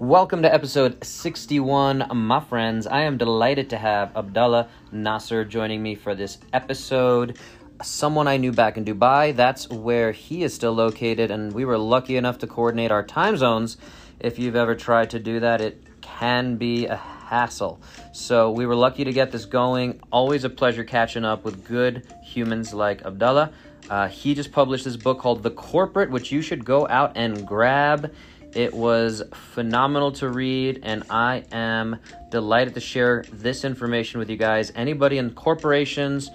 Welcome 0.00 0.42
to 0.42 0.54
episode 0.54 1.02
61, 1.02 2.06
my 2.14 2.38
friends. 2.38 2.86
I 2.86 3.00
am 3.00 3.18
delighted 3.18 3.68
to 3.70 3.76
have 3.76 4.16
Abdullah 4.16 4.68
Nasser 4.92 5.44
joining 5.44 5.82
me 5.82 5.96
for 5.96 6.14
this 6.14 6.38
episode. 6.52 7.36
Someone 7.82 8.28
I 8.28 8.36
knew 8.36 8.52
back 8.52 8.76
in 8.76 8.84
Dubai. 8.84 9.34
That's 9.34 9.68
where 9.68 10.12
he 10.12 10.44
is 10.44 10.54
still 10.54 10.72
located, 10.72 11.32
and 11.32 11.52
we 11.52 11.64
were 11.64 11.76
lucky 11.76 12.16
enough 12.16 12.38
to 12.38 12.46
coordinate 12.46 12.92
our 12.92 13.02
time 13.02 13.36
zones. 13.36 13.76
If 14.20 14.38
you've 14.38 14.54
ever 14.54 14.76
tried 14.76 15.10
to 15.10 15.18
do 15.18 15.40
that, 15.40 15.60
it 15.60 15.82
can 16.00 16.58
be 16.58 16.86
a 16.86 16.94
hassle. 16.94 17.80
So 18.12 18.52
we 18.52 18.66
were 18.66 18.76
lucky 18.76 19.02
to 19.02 19.12
get 19.12 19.32
this 19.32 19.46
going. 19.46 20.00
Always 20.12 20.44
a 20.44 20.50
pleasure 20.50 20.84
catching 20.84 21.24
up 21.24 21.44
with 21.44 21.66
good 21.66 22.06
humans 22.22 22.72
like 22.72 23.04
Abdullah. 23.04 23.52
Uh, 23.90 24.06
he 24.06 24.34
just 24.34 24.52
published 24.52 24.84
this 24.84 24.96
book 24.96 25.18
called 25.18 25.42
The 25.42 25.50
Corporate, 25.50 26.10
which 26.10 26.30
you 26.30 26.40
should 26.40 26.64
go 26.64 26.86
out 26.86 27.12
and 27.16 27.44
grab. 27.46 28.12
It 28.54 28.72
was 28.72 29.22
phenomenal 29.52 30.12
to 30.12 30.28
read, 30.28 30.80
and 30.82 31.04
I 31.10 31.44
am 31.52 31.98
delighted 32.30 32.74
to 32.74 32.80
share 32.80 33.24
this 33.30 33.64
information 33.64 34.18
with 34.18 34.30
you 34.30 34.36
guys. 34.36 34.72
Anybody 34.74 35.18
in 35.18 35.30
corporations, 35.30 36.30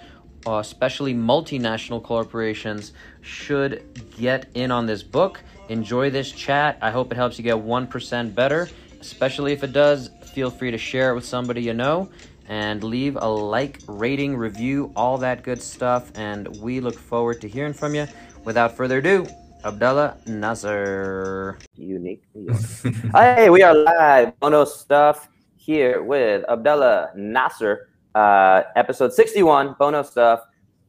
uh, 0.46 0.58
especially 0.58 1.12
multinational 1.12 2.02
corporations, 2.02 2.92
should 3.20 4.10
get 4.16 4.48
in 4.54 4.70
on 4.70 4.86
this 4.86 5.02
book. 5.02 5.42
Enjoy 5.68 6.08
this 6.10 6.30
chat. 6.30 6.78
I 6.80 6.90
hope 6.90 7.10
it 7.10 7.16
helps 7.16 7.36
you 7.36 7.44
get 7.44 7.56
1% 7.56 8.34
better, 8.34 8.68
especially 9.00 9.52
if 9.52 9.64
it 9.64 9.72
does. 9.72 10.10
Feel 10.34 10.50
free 10.50 10.70
to 10.70 10.78
share 10.78 11.10
it 11.10 11.14
with 11.14 11.24
somebody 11.24 11.62
you 11.62 11.74
know 11.74 12.10
and 12.48 12.84
leave 12.84 13.16
a 13.16 13.28
like, 13.28 13.80
rating, 13.86 14.36
review, 14.36 14.92
all 14.94 15.18
that 15.18 15.42
good 15.42 15.62
stuff. 15.62 16.12
And 16.14 16.48
we 16.58 16.80
look 16.80 16.98
forward 16.98 17.40
to 17.40 17.48
hearing 17.48 17.72
from 17.72 17.94
you. 17.94 18.06
Without 18.44 18.76
further 18.76 18.98
ado, 18.98 19.26
Abdullah 19.64 20.18
Nasser. 20.26 21.58
Unique. 21.74 22.22
hey, 23.14 23.48
we 23.48 23.62
are 23.62 23.74
live. 23.74 24.38
Bono 24.38 24.66
stuff 24.66 25.30
here 25.56 26.02
with 26.02 26.44
Abdullah 26.50 27.12
Nasser. 27.16 27.88
Uh, 28.14 28.64
episode 28.76 29.14
61, 29.14 29.74
Bono 29.78 30.02
stuff. 30.02 30.40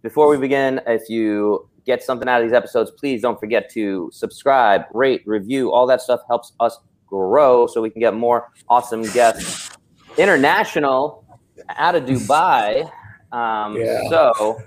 Before 0.02 0.28
we 0.28 0.38
begin, 0.38 0.82
if 0.88 1.08
you 1.08 1.70
get 1.86 2.04
something 2.04 2.28
out 2.28 2.42
of 2.42 2.48
these 2.48 2.54
episodes, 2.54 2.92
please 2.92 3.22
don't 3.22 3.40
forget 3.40 3.72
to 3.72 4.10
subscribe, 4.12 4.82
rate, 4.94 5.24
review. 5.26 5.72
All 5.72 5.88
that 5.88 6.02
stuff 6.02 6.20
helps 6.28 6.52
us 6.60 6.78
grow 7.08 7.68
so 7.68 7.82
we 7.82 7.90
can 7.90 8.02
get 8.02 8.14
more 8.14 8.52
awesome 8.68 9.04
guests. 9.14 9.72
International 10.18 11.26
out 11.70 11.96
of 11.96 12.04
Dubai. 12.04 12.92
Um, 13.32 13.78
yeah. 13.78 14.02
So 14.10 14.60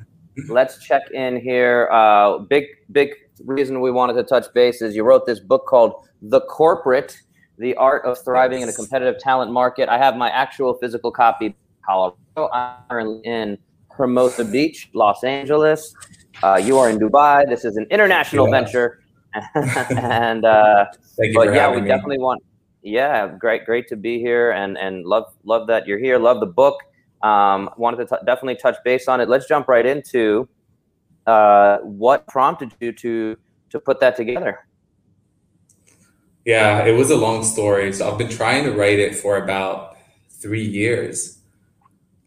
let's 0.49 0.83
check 0.83 1.03
in 1.11 1.39
here. 1.39 1.91
Uh, 1.93 2.39
big, 2.39 2.65
big 2.91 3.11
reason 3.45 3.81
we 3.81 3.91
wanted 3.91 4.15
to 4.15 4.25
touch 4.25 4.47
base 4.55 4.83
is 4.83 4.95
you 4.95 5.05
wrote 5.05 5.27
this 5.27 5.41
book 5.41 5.67
called 5.67 6.07
The 6.23 6.41
Corporate 6.43 7.21
The 7.59 7.75
Art 7.77 8.05
of 8.05 8.19
Thriving 8.25 8.63
in 8.63 8.69
a 8.69 8.73
Competitive 8.73 9.19
Talent 9.19 9.53
Market. 9.53 9.89
I 9.89 9.99
have 9.99 10.17
my 10.17 10.31
actual 10.31 10.75
physical 10.75 11.11
copy, 11.11 11.57
Colorado. 11.85 12.17
I'm 12.53 13.21
in 13.25 13.59
Hermosa 13.91 14.45
Beach, 14.45 14.91
Los 14.95 15.25
Angeles. 15.25 15.95
Uh, 16.43 16.61
you 16.63 16.79
are 16.79 16.89
in 16.89 16.99
Dubai. 16.99 17.49
This 17.49 17.65
is 17.65 17.77
an 17.77 17.87
international 17.91 18.47
yeah. 18.47 18.61
venture. 18.61 19.03
and 19.55 20.45
uh, 20.45 20.87
but 21.35 21.53
yeah, 21.53 21.71
we 21.71 21.83
me. 21.83 21.89
definitely 21.89 22.19
want 22.19 22.43
yeah, 22.83 23.29
great, 23.39 23.67
great 23.67 23.89
to 23.89 23.97
be 23.97 24.19
here, 24.19 24.53
and 24.53 24.79
and 24.79 25.05
love 25.05 25.25
love 25.45 25.67
that 25.67 25.87
you're 25.87 25.99
here. 25.99 26.19
Love 26.19 26.41
the 26.41 26.47
book. 26.47 26.81
Um, 27.23 27.69
wanted 27.77 28.09
to 28.09 28.17
t- 28.17 28.23
definitely 28.25 28.57
touch 28.57 28.77
base 28.85 29.09
on 29.09 29.21
it. 29.21 29.29
Let's 29.29 29.47
jump 29.47 29.69
right 29.69 29.85
into 29.85 30.49
uh, 31.29 31.79
what 31.83 32.27
prompted 32.27 32.73
you 32.81 32.93
to 32.93 33.37
to 33.71 33.79
put 33.79 34.01
that 34.01 34.17
together. 34.17 34.67
Yeah, 36.45 36.87
it 36.87 36.93
was 36.93 37.11
a 37.11 37.17
long 37.17 37.45
story. 37.45 37.93
So 37.93 38.11
I've 38.11 38.17
been 38.17 38.31
trying 38.31 38.65
to 38.65 38.73
write 38.73 38.99
it 38.99 39.15
for 39.15 39.37
about 39.37 39.97
three 40.31 40.67
years, 40.67 41.39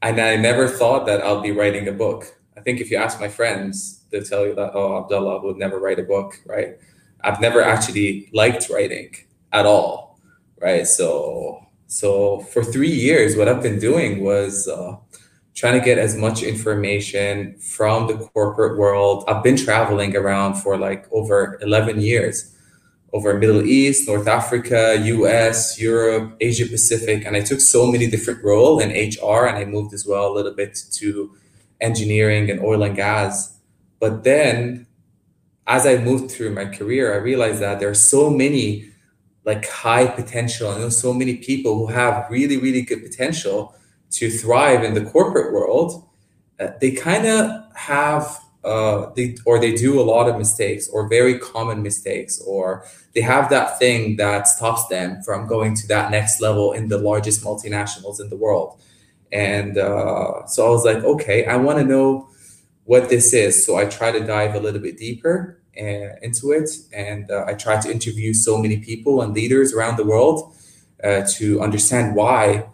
and 0.01 0.19
I 0.19 0.35
never 0.35 0.67
thought 0.67 1.05
that 1.07 1.21
I'll 1.23 1.41
be 1.41 1.51
writing 1.51 1.87
a 1.87 1.91
book. 1.91 2.37
I 2.55 2.61
think 2.61 2.79
if 2.79 2.91
you 2.91 2.97
ask 2.97 3.19
my 3.19 3.29
friends, 3.29 4.03
they'll 4.11 4.23
tell 4.23 4.45
you 4.45 4.53
that 4.55 4.71
oh, 4.75 5.01
Abdullah 5.01 5.41
would 5.43 5.57
never 5.57 5.79
write 5.79 5.99
a 5.99 6.03
book, 6.03 6.39
right? 6.45 6.77
I've 7.23 7.41
never 7.41 7.61
actually 7.61 8.29
liked 8.33 8.69
writing 8.69 9.15
at 9.51 9.65
all 9.65 10.11
right? 10.61 10.87
So 10.87 11.65
so 11.87 12.39
for 12.39 12.63
three 12.63 12.91
years, 12.91 13.35
what 13.35 13.49
I've 13.49 13.61
been 13.61 13.79
doing 13.79 14.23
was 14.23 14.67
uh, 14.67 14.95
trying 15.53 15.77
to 15.77 15.85
get 15.85 15.97
as 15.97 16.15
much 16.15 16.43
information 16.43 17.57
from 17.57 18.07
the 18.07 18.13
corporate 18.13 18.77
world. 18.77 19.23
I've 19.27 19.43
been 19.43 19.57
traveling 19.57 20.15
around 20.15 20.55
for 20.55 20.77
like 20.77 21.07
over 21.11 21.59
11 21.61 22.01
years 22.01 22.55
over 23.13 23.37
Middle 23.37 23.61
East, 23.63 24.07
North 24.07 24.27
Africa, 24.27 24.97
US, 25.03 25.79
Europe, 25.79 26.37
Asia 26.39 26.65
Pacific, 26.65 27.25
and 27.25 27.35
I 27.35 27.41
took 27.41 27.59
so 27.59 27.85
many 27.85 28.09
different 28.09 28.43
roles 28.43 28.81
in 28.81 28.89
HR 28.91 29.45
and 29.45 29.57
I 29.57 29.65
moved 29.65 29.93
as 29.93 30.05
well 30.07 30.31
a 30.31 30.33
little 30.33 30.53
bit 30.53 30.79
to 30.93 31.35
engineering 31.81 32.49
and 32.49 32.61
oil 32.61 32.83
and 32.83 32.95
gas. 32.95 33.57
But 33.99 34.23
then 34.23 34.87
as 35.67 35.85
I 35.85 35.97
moved 35.97 36.31
through 36.31 36.51
my 36.51 36.65
career, 36.65 37.13
I 37.13 37.17
realized 37.17 37.61
that 37.61 37.79
there 37.79 37.89
are 37.89 37.93
so 37.93 38.29
many 38.29 38.89
like 39.43 39.67
high 39.67 40.07
potential. 40.07 40.71
Know 40.77 40.89
so 40.89 41.13
many 41.13 41.35
people 41.37 41.75
who 41.75 41.87
have 41.87 42.27
really, 42.29 42.57
really 42.57 42.81
good 42.81 43.03
potential 43.03 43.75
to 44.11 44.29
thrive 44.29 44.83
in 44.83 44.93
the 44.93 45.05
corporate 45.05 45.53
world. 45.53 46.07
Uh, 46.59 46.67
they 46.79 46.91
kind 46.91 47.25
of 47.25 47.63
have 47.75 48.39
uh, 48.63 49.09
they 49.15 49.35
or 49.45 49.59
they 49.59 49.73
do 49.73 49.99
a 49.99 50.03
lot 50.03 50.29
of 50.29 50.37
mistakes 50.37 50.87
or 50.89 51.09
very 51.09 51.39
common 51.39 51.81
mistakes 51.81 52.39
or 52.45 52.85
they 53.15 53.21
have 53.21 53.49
that 53.49 53.79
thing 53.79 54.17
that 54.17 54.47
stops 54.47 54.85
them 54.87 55.19
from 55.23 55.47
going 55.47 55.73
to 55.73 55.87
that 55.87 56.11
next 56.11 56.39
level 56.39 56.71
in 56.71 56.87
the 56.87 56.97
largest 56.99 57.43
multinationals 57.43 58.21
in 58.21 58.29
the 58.29 58.37
world 58.37 58.79
and 59.31 59.79
uh, 59.79 60.45
so 60.45 60.67
i 60.67 60.69
was 60.69 60.85
like 60.85 61.03
okay 61.03 61.43
i 61.45 61.55
want 61.55 61.79
to 61.79 61.83
know 61.83 62.29
what 62.83 63.09
this 63.09 63.33
is 63.33 63.65
so 63.65 63.77
i 63.77 63.85
try 63.85 64.11
to 64.11 64.19
dive 64.19 64.53
a 64.53 64.59
little 64.59 64.79
bit 64.79 64.95
deeper 64.95 65.59
uh, 65.77 66.15
into 66.21 66.51
it. 66.51 66.69
And 66.93 67.29
uh, 67.31 67.45
I 67.47 67.53
try 67.53 67.79
to 67.79 67.91
interview 67.91 68.33
so 68.33 68.57
many 68.57 68.77
people 68.77 69.21
and 69.21 69.33
leaders 69.33 69.73
around 69.73 69.97
the 69.97 70.05
world 70.05 70.53
uh, 71.03 71.23
to 71.35 71.61
understand 71.61 72.15
why 72.15 72.65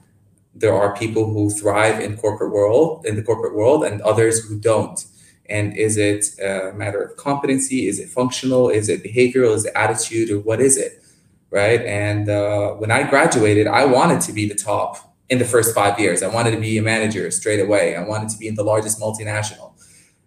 there 0.59 0.73
are 0.73 0.95
people 0.95 1.31
who 1.31 1.49
thrive 1.49 1.99
in 1.99 2.17
corporate 2.17 2.51
world 2.51 3.05
in 3.05 3.15
the 3.15 3.23
corporate 3.23 3.55
world 3.55 3.83
and 3.83 4.01
others 4.01 4.45
who 4.45 4.59
don't. 4.59 5.05
And 5.49 5.77
is 5.77 5.97
it 5.97 6.25
a 6.39 6.73
matter 6.73 7.01
of 7.01 7.15
competency? 7.17 7.87
Is 7.87 7.99
it 7.99 8.09
functional? 8.09 8.69
Is 8.69 8.89
it 8.89 9.03
behavioral? 9.03 9.53
Is 9.55 9.65
it 9.65 9.73
attitude? 9.75 10.29
Or 10.29 10.39
what 10.39 10.59
is 10.59 10.77
it? 10.77 11.01
Right. 11.49 11.81
And 11.85 12.27
uh, 12.27 12.71
when 12.73 12.91
I 12.91 13.09
graduated, 13.09 13.67
I 13.67 13.85
wanted 13.85 14.19
to 14.21 14.33
be 14.33 14.47
the 14.47 14.55
top 14.55 15.15
in 15.29 15.39
the 15.39 15.45
first 15.45 15.73
five 15.73 15.99
years. 15.99 16.21
I 16.21 16.27
wanted 16.27 16.51
to 16.51 16.59
be 16.59 16.77
a 16.77 16.81
manager 16.81 17.31
straight 17.31 17.61
away. 17.61 17.95
I 17.95 18.03
wanted 18.03 18.29
to 18.29 18.37
be 18.37 18.47
in 18.47 18.55
the 18.55 18.63
largest 18.63 18.99
multinational. 18.99 19.71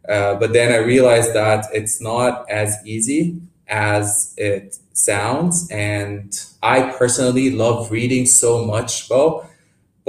Uh, 0.09 0.35
but 0.37 0.53
then 0.53 0.73
I 0.73 0.77
realized 0.77 1.35
that 1.35 1.67
it's 1.73 2.01
not 2.01 2.49
as 2.51 2.77
easy 2.87 3.41
as 3.69 4.35
it 4.37 4.77
sounds. 4.93 5.69
And 5.71 6.33
I 6.63 6.91
personally 6.93 7.51
love 7.51 7.91
reading 7.91 8.27
so 8.27 8.65
much, 8.65 9.09
Bo. 9.09 9.47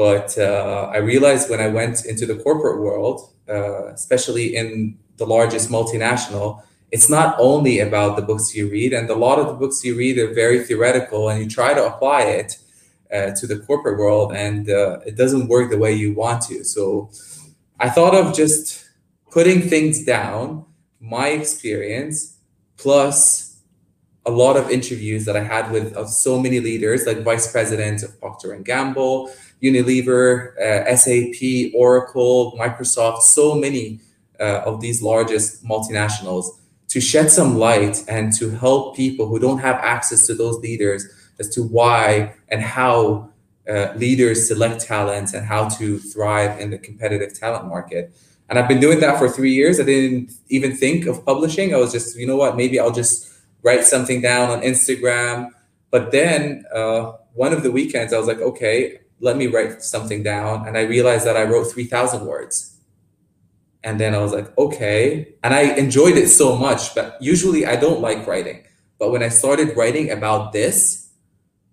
But 0.02 0.36
uh, 0.36 0.90
I 0.92 0.98
realized 0.98 1.48
when 1.48 1.62
I 1.62 1.68
went 1.68 2.06
into 2.06 2.26
the 2.26 2.38
corporate 2.46 2.80
world, 2.82 3.18
uh, 3.48 3.94
especially 3.94 4.56
in 4.56 4.98
the 5.18 5.28
largest 5.28 5.70
multinational, 5.70 6.64
it's 6.90 7.08
not 7.08 7.36
only 7.38 7.78
about 7.88 8.16
the 8.16 8.24
books 8.24 8.56
you 8.56 8.68
read. 8.68 8.94
And 8.94 9.08
a 9.12 9.20
lot 9.28 9.38
of 9.38 9.46
the 9.46 9.54
books 9.54 9.86
you 9.86 9.96
read 9.96 10.18
are 10.18 10.34
very 10.34 10.60
theoretical, 10.68 11.30
and 11.30 11.40
you 11.40 11.48
try 11.48 11.76
to 11.76 11.86
apply 11.86 12.22
it 12.40 12.58
uh, 13.14 13.30
to 13.40 13.46
the 13.46 13.60
corporate 13.60 14.00
world, 14.00 14.34
and 14.34 14.68
uh, 14.72 15.02
it 15.06 15.16
doesn't 15.16 15.48
work 15.50 15.70
the 15.70 15.78
way 15.78 15.94
you 15.94 16.16
want 16.16 16.42
to. 16.50 16.64
So 16.64 17.12
I 17.80 17.88
thought 17.92 18.16
of 18.16 18.34
just 18.34 18.90
putting 19.30 19.62
things 19.62 20.04
down, 20.04 20.66
my 21.00 21.28
experience, 21.28 22.38
plus 22.76 23.51
a 24.26 24.32
lot 24.32 24.56
of 24.56 24.70
interviews 24.70 25.26
that 25.26 25.36
I 25.36 25.44
had 25.44 25.72
with 25.72 25.96
uh, 25.96 26.06
so 26.06 26.40
many 26.40 26.60
leaders, 26.60 27.08
like 27.08 27.24
vice 27.24 27.52
president 27.52 28.04
of 28.04 28.20
Procter 28.20 28.54
and 28.54 28.64
Gamble, 28.64 29.32
Unilever, 29.64 30.58
uh, 30.60 30.96
SAP, 30.96 31.74
Oracle, 31.76 32.56
Microsoft, 32.58 33.22
so 33.22 33.56
many 33.56 34.00
uh, 34.40 34.62
of 34.66 34.80
these 34.82 35.02
largest 35.02 35.64
multinationals, 35.64 36.46
to 36.90 37.02
shed 37.02 37.32
some 37.32 37.58
light 37.58 38.04
and 38.08 38.34
to 38.34 38.52
help 38.52 38.96
people 38.96 39.26
who 39.26 39.40
don't 39.40 39.60
have 39.60 39.78
access 39.78 40.28
to 40.28 40.36
those 40.36 40.58
leaders 40.60 41.06
as 41.40 41.50
to 41.50 41.64
why 41.64 42.36
and 42.50 42.62
how 42.62 43.30
uh, 43.70 43.94
leaders 43.96 44.48
select 44.48 44.82
talent 44.82 45.34
and 45.34 45.46
how 45.46 45.70
to 45.70 45.98
thrive 45.98 46.60
in 46.60 46.70
the 46.70 46.78
competitive 46.78 47.34
talent 47.34 47.68
market. 47.68 48.14
And 48.50 48.60
I've 48.60 48.68
been 48.68 48.82
doing 48.82 49.00
that 49.00 49.18
for 49.18 49.30
three 49.30 49.54
years. 49.54 49.80
I 49.80 49.84
didn't 49.84 50.34
even 50.50 50.76
think 50.76 51.06
of 51.06 51.26
publishing. 51.26 51.74
I 51.74 51.78
was 51.78 51.92
just, 51.94 52.18
you 52.18 52.28
know 52.28 52.36
what, 52.36 52.58
maybe 52.58 52.80
I'll 52.80 52.92
just 52.92 53.31
write 53.64 53.84
something 53.84 54.22
down 54.22 54.50
on 54.50 54.62
Instagram. 54.62 55.50
But 55.90 56.12
then 56.12 56.66
uh, 56.74 57.14
one 57.34 57.54
of 57.54 57.64
the 57.64 57.72
weekends, 57.72 58.14
I 58.14 58.18
was 58.18 58.28
like, 58.28 58.40
okay, 58.40 59.00
let 59.20 59.38
me 59.38 59.48
write 59.48 59.84
something 59.84 60.24
down. 60.24 60.68
And 60.68 60.78
I 60.78 60.82
realized 60.82 61.26
that 61.26 61.38
I 61.38 61.44
wrote 61.44 61.72
3,000 61.72 62.26
words. 62.26 62.78
And 63.84 64.00
then 64.00 64.14
I 64.14 64.20
was 64.20 64.32
like, 64.32 64.56
okay. 64.58 65.34
And 65.44 65.54
I 65.54 65.76
enjoyed 65.76 66.18
it 66.18 66.28
so 66.30 66.56
much. 66.56 66.96
But 66.96 67.18
usually 67.22 67.66
I 67.66 67.76
don't 67.76 68.00
like 68.00 68.28
writing. 68.28 68.64
But 69.00 69.12
when 69.12 69.24
I 69.24 69.30
started 69.30 69.76
writing 69.76 70.12
about 70.12 70.54
this, 70.54 71.02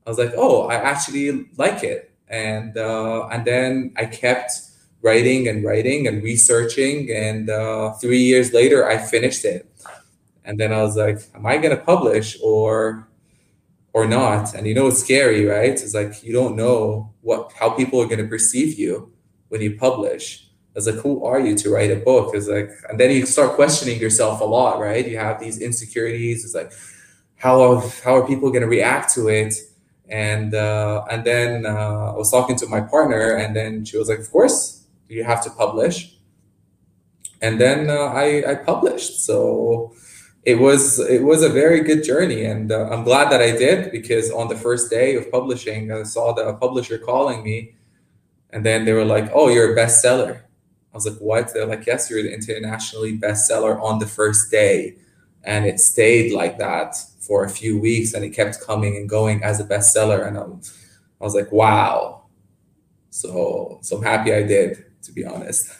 I 0.08 0.10
was 0.10 0.18
like, 0.18 0.32
oh, 0.38 0.68
I 0.68 0.76
actually 0.76 1.50
like 1.58 1.84
it, 1.84 2.10
and 2.28 2.74
uh, 2.78 3.26
and 3.26 3.44
then 3.44 3.92
I 3.94 4.06
kept 4.06 4.52
writing 5.02 5.46
and 5.46 5.62
writing 5.62 6.06
and 6.06 6.22
researching, 6.22 7.10
and 7.12 7.50
uh, 7.50 7.92
three 7.92 8.22
years 8.22 8.54
later, 8.54 8.88
I 8.88 8.96
finished 8.96 9.44
it, 9.44 9.68
and 10.48 10.60
then 10.60 10.72
I 10.72 10.82
was 10.82 10.96
like, 10.96 11.20
am 11.36 11.46
I 11.46 11.58
gonna 11.58 11.78
publish 11.78 12.38
or 12.42 13.08
or 13.92 14.06
not? 14.06 14.54
And 14.54 14.66
you 14.66 14.74
know, 14.74 14.88
it's 14.88 15.00
scary, 15.02 15.44
right? 15.46 15.70
It's 15.70 15.94
like 15.94 16.22
you 16.22 16.32
don't 16.32 16.56
know 16.56 17.12
what 17.22 17.52
how 17.58 17.70
people 17.70 18.00
are 18.02 18.06
gonna 18.08 18.26
perceive 18.28 18.78
you 18.78 19.12
when 19.48 19.60
you 19.62 19.76
publish 19.78 20.46
It's 20.76 20.86
like, 20.86 20.96
who 20.96 21.24
are 21.24 21.40
you 21.40 21.56
to 21.58 21.70
write 21.70 21.90
a 21.90 21.96
book? 21.96 22.34
It's 22.34 22.48
like, 22.48 22.70
and 22.88 23.00
then 23.00 23.10
you 23.10 23.26
start 23.26 23.52
questioning 23.56 24.00
yourself 24.00 24.40
a 24.40 24.44
lot, 24.44 24.78
right? 24.80 25.06
You 25.08 25.18
have 25.18 25.40
these 25.40 25.58
insecurities. 25.60 26.44
It's 26.44 26.54
like, 26.54 26.72
how 27.36 27.60
are, 27.62 27.82
how 28.04 28.16
are 28.16 28.26
people 28.26 28.50
going 28.50 28.62
to 28.62 28.68
react 28.68 29.14
to 29.14 29.28
it? 29.28 29.54
And 30.08 30.54
uh, 30.54 31.04
and 31.10 31.24
then 31.24 31.66
uh, 31.66 32.12
I 32.14 32.16
was 32.16 32.30
talking 32.30 32.56
to 32.58 32.66
my 32.66 32.80
partner, 32.80 33.36
and 33.36 33.54
then 33.56 33.84
she 33.84 33.98
was 33.98 34.08
like, 34.08 34.20
of 34.20 34.30
course, 34.30 34.84
you 35.08 35.24
have 35.24 35.42
to 35.44 35.50
publish. 35.50 36.16
And 37.40 37.60
then 37.60 37.90
uh, 37.90 38.12
I 38.24 38.52
I 38.52 38.54
published. 38.56 39.24
So 39.24 39.92
it 40.50 40.58
was 40.58 40.98
it 40.98 41.22
was 41.22 41.42
a 41.42 41.48
very 41.48 41.80
good 41.80 42.02
journey, 42.02 42.44
and 42.44 42.72
uh, 42.72 42.88
I'm 42.90 43.04
glad 43.04 43.30
that 43.32 43.42
I 43.42 43.52
did 43.52 43.92
because 43.92 44.30
on 44.30 44.48
the 44.48 44.56
first 44.56 44.90
day 44.90 45.16
of 45.16 45.30
publishing, 45.30 45.92
I 45.92 46.04
saw 46.04 46.32
the 46.32 46.54
publisher 46.54 46.98
calling 46.98 47.42
me, 47.42 47.74
and 48.50 48.64
then 48.64 48.84
they 48.84 48.92
were 48.92 49.04
like, 49.04 49.30
"Oh, 49.34 49.48
you're 49.48 49.72
a 49.74 49.76
bestseller." 49.76 50.42
I 50.92 50.96
was 50.96 51.06
like, 51.06 51.18
what? 51.18 51.52
They're 51.52 51.66
like, 51.66 51.86
yes, 51.86 52.08
you're 52.08 52.22
the 52.22 52.32
internationally 52.32 53.18
bestseller 53.18 53.80
on 53.80 53.98
the 53.98 54.06
first 54.06 54.50
day. 54.50 54.96
And 55.44 55.66
it 55.66 55.80
stayed 55.80 56.32
like 56.32 56.58
that 56.58 56.96
for 57.20 57.44
a 57.44 57.50
few 57.50 57.78
weeks 57.78 58.14
and 58.14 58.24
it 58.24 58.30
kept 58.30 58.60
coming 58.62 58.96
and 58.96 59.08
going 59.08 59.42
as 59.44 59.60
a 59.60 59.64
bestseller. 59.64 60.26
And 60.26 60.36
I'm, 60.38 60.60
I 61.20 61.24
was 61.24 61.34
like, 61.34 61.52
wow. 61.52 62.24
So, 63.10 63.78
so 63.82 63.98
I'm 63.98 64.02
happy 64.02 64.32
I 64.32 64.42
did, 64.42 64.84
to 65.02 65.12
be 65.12 65.24
honest. 65.24 65.72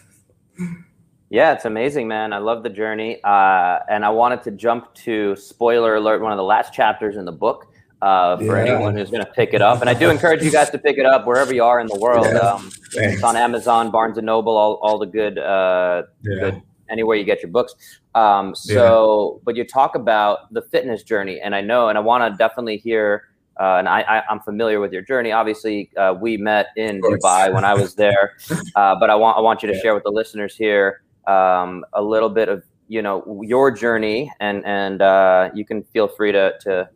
Yeah, 1.30 1.52
it's 1.52 1.66
amazing, 1.66 2.08
man. 2.08 2.32
I 2.32 2.38
love 2.38 2.62
the 2.62 2.70
journey. 2.70 3.22
Uh, 3.22 3.80
and 3.88 4.04
I 4.04 4.10
wanted 4.10 4.42
to 4.44 4.50
jump 4.50 4.94
to 4.94 5.36
spoiler 5.36 5.96
alert, 5.96 6.22
one 6.22 6.32
of 6.32 6.38
the 6.38 6.44
last 6.44 6.72
chapters 6.72 7.16
in 7.16 7.26
the 7.26 7.32
book 7.32 7.66
uh, 8.00 8.38
for 8.38 8.56
yeah. 8.56 8.72
anyone 8.72 8.96
who's 8.96 9.10
going 9.10 9.24
to 9.24 9.30
pick 9.32 9.52
it 9.52 9.60
up. 9.60 9.82
And 9.82 9.90
I 9.90 9.94
do 9.94 10.08
encourage 10.08 10.42
you 10.42 10.50
guys 10.50 10.70
to 10.70 10.78
pick 10.78 10.96
it 10.96 11.04
up 11.04 11.26
wherever 11.26 11.52
you 11.52 11.64
are 11.64 11.80
in 11.80 11.86
the 11.86 11.98
world. 11.98 12.26
Yeah. 12.26 12.38
Um, 12.38 12.70
it's 12.94 13.22
on 13.22 13.36
Amazon, 13.36 13.90
Barnes 13.90 14.16
and 14.16 14.26
Noble, 14.26 14.56
all, 14.56 14.74
all 14.76 14.98
the 14.98 15.06
good, 15.06 15.38
uh, 15.38 16.04
yeah. 16.22 16.40
good 16.40 16.62
anywhere 16.88 17.16
you 17.16 17.24
get 17.24 17.42
your 17.42 17.50
books. 17.50 17.74
Um, 18.14 18.54
so, 18.54 19.42
but 19.44 19.54
you 19.54 19.64
talk 19.64 19.94
about 19.94 20.52
the 20.52 20.62
fitness 20.62 21.02
journey, 21.02 21.40
and 21.40 21.54
I 21.54 21.60
know, 21.60 21.90
and 21.90 21.98
I 21.98 22.00
want 22.00 22.32
to 22.32 22.36
definitely 22.36 22.78
hear. 22.78 23.24
Uh, 23.60 23.74
and 23.76 23.88
I, 23.88 24.02
I, 24.02 24.22
am 24.30 24.38
familiar 24.38 24.78
with 24.78 24.92
your 24.92 25.02
journey. 25.02 25.32
Obviously, 25.32 25.90
uh, 25.96 26.14
we 26.18 26.36
met 26.36 26.68
in 26.76 27.00
Dubai 27.00 27.52
when 27.52 27.64
I 27.64 27.74
was 27.74 27.96
there, 27.96 28.36
uh, 28.76 28.94
but 29.00 29.10
I 29.10 29.16
want 29.16 29.36
I 29.36 29.40
want 29.40 29.64
you 29.64 29.68
to 29.72 29.80
share 29.80 29.94
with 29.94 30.04
the 30.04 30.12
listeners 30.12 30.54
here 30.54 31.00
um, 31.28 31.84
a 31.92 32.02
little 32.02 32.30
bit 32.30 32.48
of 32.48 32.62
you 32.88 33.02
know 33.02 33.42
your 33.44 33.70
journey, 33.70 34.32
and 34.40 34.64
and 34.64 35.02
uh, 35.02 35.50
you 35.54 35.64
can 35.64 35.84
feel 35.84 36.08
free 36.08 36.32
to 36.32 36.54
to 36.62 36.88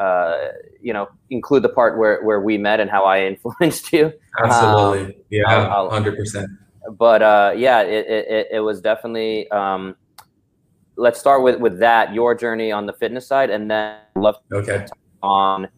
uh, 0.00 0.48
you 0.80 0.94
know, 0.94 1.06
include 1.28 1.62
the 1.62 1.68
part 1.68 1.98
where, 1.98 2.24
where 2.24 2.40
we 2.40 2.56
met 2.56 2.80
and 2.80 2.90
how 2.90 3.04
I 3.04 3.22
influenced 3.26 3.92
you. 3.92 4.12
Absolutely. 4.42 5.14
Um, 5.14 5.22
yeah, 5.30 5.88
hundred 5.90 6.16
percent. 6.16 6.48
But 6.98 7.22
uh, 7.22 7.52
yeah, 7.54 7.82
it, 7.82 8.06
it, 8.06 8.48
it 8.52 8.60
was 8.60 8.80
definitely, 8.80 9.48
um, 9.50 9.94
let's 10.96 11.20
start 11.20 11.42
with, 11.42 11.60
with 11.60 11.78
that, 11.80 12.14
your 12.14 12.34
journey 12.34 12.72
on 12.72 12.86
the 12.86 12.94
fitness 12.94 13.26
side, 13.26 13.50
and 13.50 13.70
then 13.70 13.98
love 14.16 14.36
okay. 14.50 14.86
on 15.22 15.68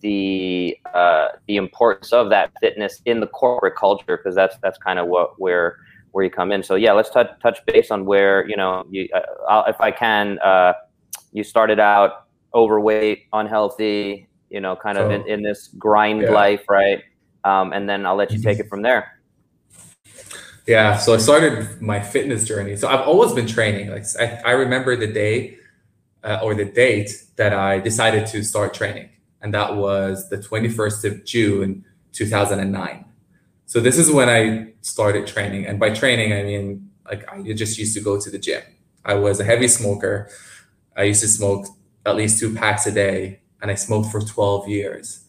the, 0.00 0.78
uh, 0.94 1.28
the 1.48 1.56
importance 1.56 2.12
of 2.12 2.30
that 2.30 2.52
fitness 2.60 3.02
in 3.06 3.18
the 3.18 3.26
corporate 3.26 3.74
culture. 3.74 4.16
Cause 4.16 4.36
that's, 4.36 4.56
that's 4.62 4.78
kind 4.78 5.00
of 5.00 5.08
what, 5.08 5.40
where, 5.40 5.78
where 6.14 6.24
you 6.24 6.30
come 6.30 6.52
in. 6.52 6.62
So 6.62 6.76
yeah, 6.76 6.92
let's 6.92 7.10
touch, 7.10 7.28
touch 7.42 7.58
base 7.66 7.90
on 7.90 8.04
where, 8.04 8.48
you 8.48 8.56
know, 8.56 8.84
you, 8.88 9.08
uh, 9.48 9.64
if 9.66 9.80
I 9.80 9.90
can, 9.90 10.38
uh, 10.38 10.74
you 11.32 11.42
started 11.42 11.80
out 11.80 12.26
overweight, 12.54 13.24
unhealthy, 13.32 14.28
you 14.48 14.60
know, 14.60 14.76
kind 14.76 14.96
of 14.96 15.10
in, 15.10 15.26
in 15.26 15.42
this 15.42 15.68
grind 15.76 16.22
yeah. 16.22 16.30
life, 16.30 16.62
right? 16.68 17.02
Um, 17.42 17.72
and 17.72 17.88
then 17.88 18.06
I'll 18.06 18.14
let 18.14 18.30
you 18.30 18.40
take 18.40 18.60
it 18.60 18.68
from 18.68 18.82
there. 18.82 19.18
Yeah, 20.68 20.96
so 20.96 21.14
I 21.14 21.16
started 21.16 21.82
my 21.82 22.00
fitness 22.00 22.46
journey. 22.46 22.76
So 22.76 22.86
I've 22.86 23.06
always 23.08 23.32
been 23.32 23.48
training. 23.48 23.90
Like 23.90 24.04
I, 24.20 24.40
I 24.46 24.50
remember 24.52 24.94
the 24.94 25.08
day 25.08 25.58
uh, 26.22 26.38
or 26.44 26.54
the 26.54 26.64
date 26.64 27.10
that 27.34 27.52
I 27.52 27.80
decided 27.80 28.26
to 28.28 28.44
start 28.44 28.72
training, 28.72 29.10
and 29.42 29.52
that 29.52 29.76
was 29.76 30.30
the 30.30 30.38
21st 30.38 31.04
of 31.04 31.24
June, 31.24 31.84
2009. 32.12 33.04
So 33.74 33.80
this 33.80 33.98
is 33.98 34.08
when 34.08 34.28
I 34.28 34.68
started 34.82 35.26
training, 35.26 35.66
and 35.66 35.80
by 35.80 35.90
training 35.90 36.32
I 36.32 36.44
mean 36.44 36.90
like 37.04 37.28
I 37.28 37.42
just 37.54 37.76
used 37.76 37.92
to 37.96 38.00
go 38.00 38.20
to 38.20 38.30
the 38.30 38.38
gym. 38.38 38.62
I 39.04 39.14
was 39.14 39.40
a 39.40 39.44
heavy 39.44 39.66
smoker. 39.66 40.30
I 40.96 41.02
used 41.02 41.22
to 41.22 41.26
smoke 41.26 41.66
at 42.06 42.14
least 42.14 42.38
two 42.38 42.54
packs 42.54 42.86
a 42.86 42.92
day, 42.92 43.40
and 43.60 43.72
I 43.72 43.74
smoked 43.74 44.12
for 44.12 44.20
12 44.20 44.68
years. 44.68 45.24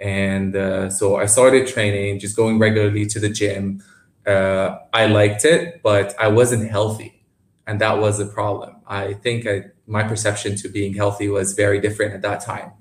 And 0.00 0.56
uh, 0.56 0.88
so 0.88 1.16
I 1.16 1.26
started 1.26 1.66
training, 1.66 2.18
just 2.18 2.34
going 2.34 2.58
regularly 2.58 3.04
to 3.08 3.20
the 3.20 3.28
gym. 3.28 3.82
Uh, 4.26 4.78
I 4.94 5.04
liked 5.04 5.44
it, 5.44 5.82
but 5.82 6.14
I 6.18 6.28
wasn't 6.28 6.70
healthy, 6.70 7.26
and 7.66 7.78
that 7.82 7.98
was 7.98 8.16
the 8.16 8.24
problem. 8.24 8.76
I 8.86 9.12
think 9.12 9.46
I, 9.46 9.64
my 9.86 10.02
perception 10.02 10.56
to 10.62 10.70
being 10.70 10.94
healthy 10.94 11.28
was 11.28 11.52
very 11.52 11.78
different 11.78 12.14
at 12.14 12.22
that 12.22 12.40
time. 12.40 12.72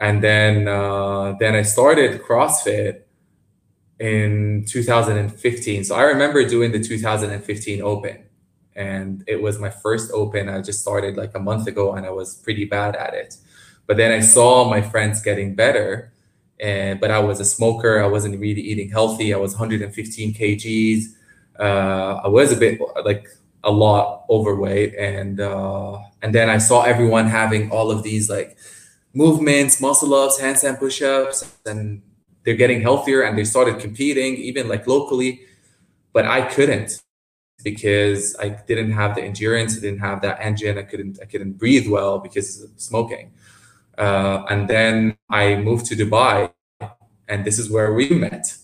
And 0.00 0.20
then 0.20 0.66
uh, 0.66 1.36
then 1.38 1.54
I 1.54 1.62
started 1.62 2.20
CrossFit 2.22 3.02
in 4.02 4.64
2015. 4.68 5.84
So 5.84 5.94
I 5.94 6.02
remember 6.02 6.46
doing 6.46 6.72
the 6.72 6.80
2015 6.82 7.80
Open 7.82 8.24
and 8.74 9.24
it 9.26 9.40
was 9.40 9.58
my 9.58 9.70
first 9.70 10.10
open. 10.12 10.48
I 10.48 10.60
just 10.60 10.80
started 10.80 11.16
like 11.16 11.34
a 11.34 11.38
month 11.38 11.66
ago 11.66 11.94
and 11.94 12.06
I 12.06 12.10
was 12.10 12.34
pretty 12.34 12.64
bad 12.64 12.96
at 12.96 13.14
it. 13.14 13.36
But 13.86 13.96
then 13.96 14.12
I 14.12 14.20
saw 14.20 14.68
my 14.68 14.80
friends 14.80 15.20
getting 15.22 15.54
better, 15.54 16.12
and 16.60 17.00
but 17.00 17.10
I 17.10 17.18
was 17.18 17.40
a 17.40 17.44
smoker. 17.44 18.02
I 18.02 18.06
wasn't 18.06 18.38
really 18.38 18.60
eating 18.60 18.88
healthy. 18.88 19.34
I 19.34 19.36
was 19.36 19.52
115 19.52 20.34
kgs. 20.34 21.04
Uh, 21.58 22.20
I 22.24 22.28
was 22.28 22.52
a 22.52 22.56
bit 22.56 22.80
like 23.04 23.26
a 23.64 23.70
lot 23.70 24.24
overweight, 24.30 24.94
and 24.94 25.40
uh, 25.40 25.98
and 26.22 26.34
then 26.34 26.48
I 26.48 26.58
saw 26.58 26.82
everyone 26.82 27.26
having 27.26 27.70
all 27.70 27.90
of 27.90 28.04
these 28.04 28.30
like 28.30 28.56
movements, 29.12 29.80
muscle 29.80 30.14
ups, 30.14 30.40
handstand 30.40 30.78
push 30.78 31.02
ups, 31.02 31.58
and 31.66 32.02
they're 32.44 32.56
getting 32.56 32.80
healthier, 32.80 33.22
and 33.22 33.38
they 33.38 33.44
started 33.44 33.78
competing 33.78 34.36
even 34.36 34.68
like 34.68 34.86
locally, 34.86 35.42
but 36.12 36.26
I 36.26 36.42
couldn't 36.42 37.00
because 37.62 38.36
I 38.38 38.48
didn't 38.48 38.92
have 38.92 39.14
the 39.14 39.22
endurance, 39.22 39.76
I 39.76 39.80
didn't 39.80 40.00
have 40.00 40.20
that 40.22 40.38
engine, 40.40 40.78
I 40.78 40.82
couldn't 40.82 41.18
I 41.22 41.26
couldn't 41.26 41.52
breathe 41.52 41.88
well 41.88 42.18
because 42.18 42.62
of 42.62 42.70
smoking. 42.76 43.32
Uh, 43.96 44.44
and 44.48 44.68
then 44.68 45.16
I 45.30 45.56
moved 45.56 45.86
to 45.86 45.94
Dubai, 45.94 46.52
and 47.28 47.44
this 47.44 47.58
is 47.58 47.70
where 47.70 47.92
we 47.92 48.08
met. 48.10 48.54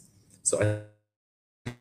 So 0.43 0.61
I 0.61 1.73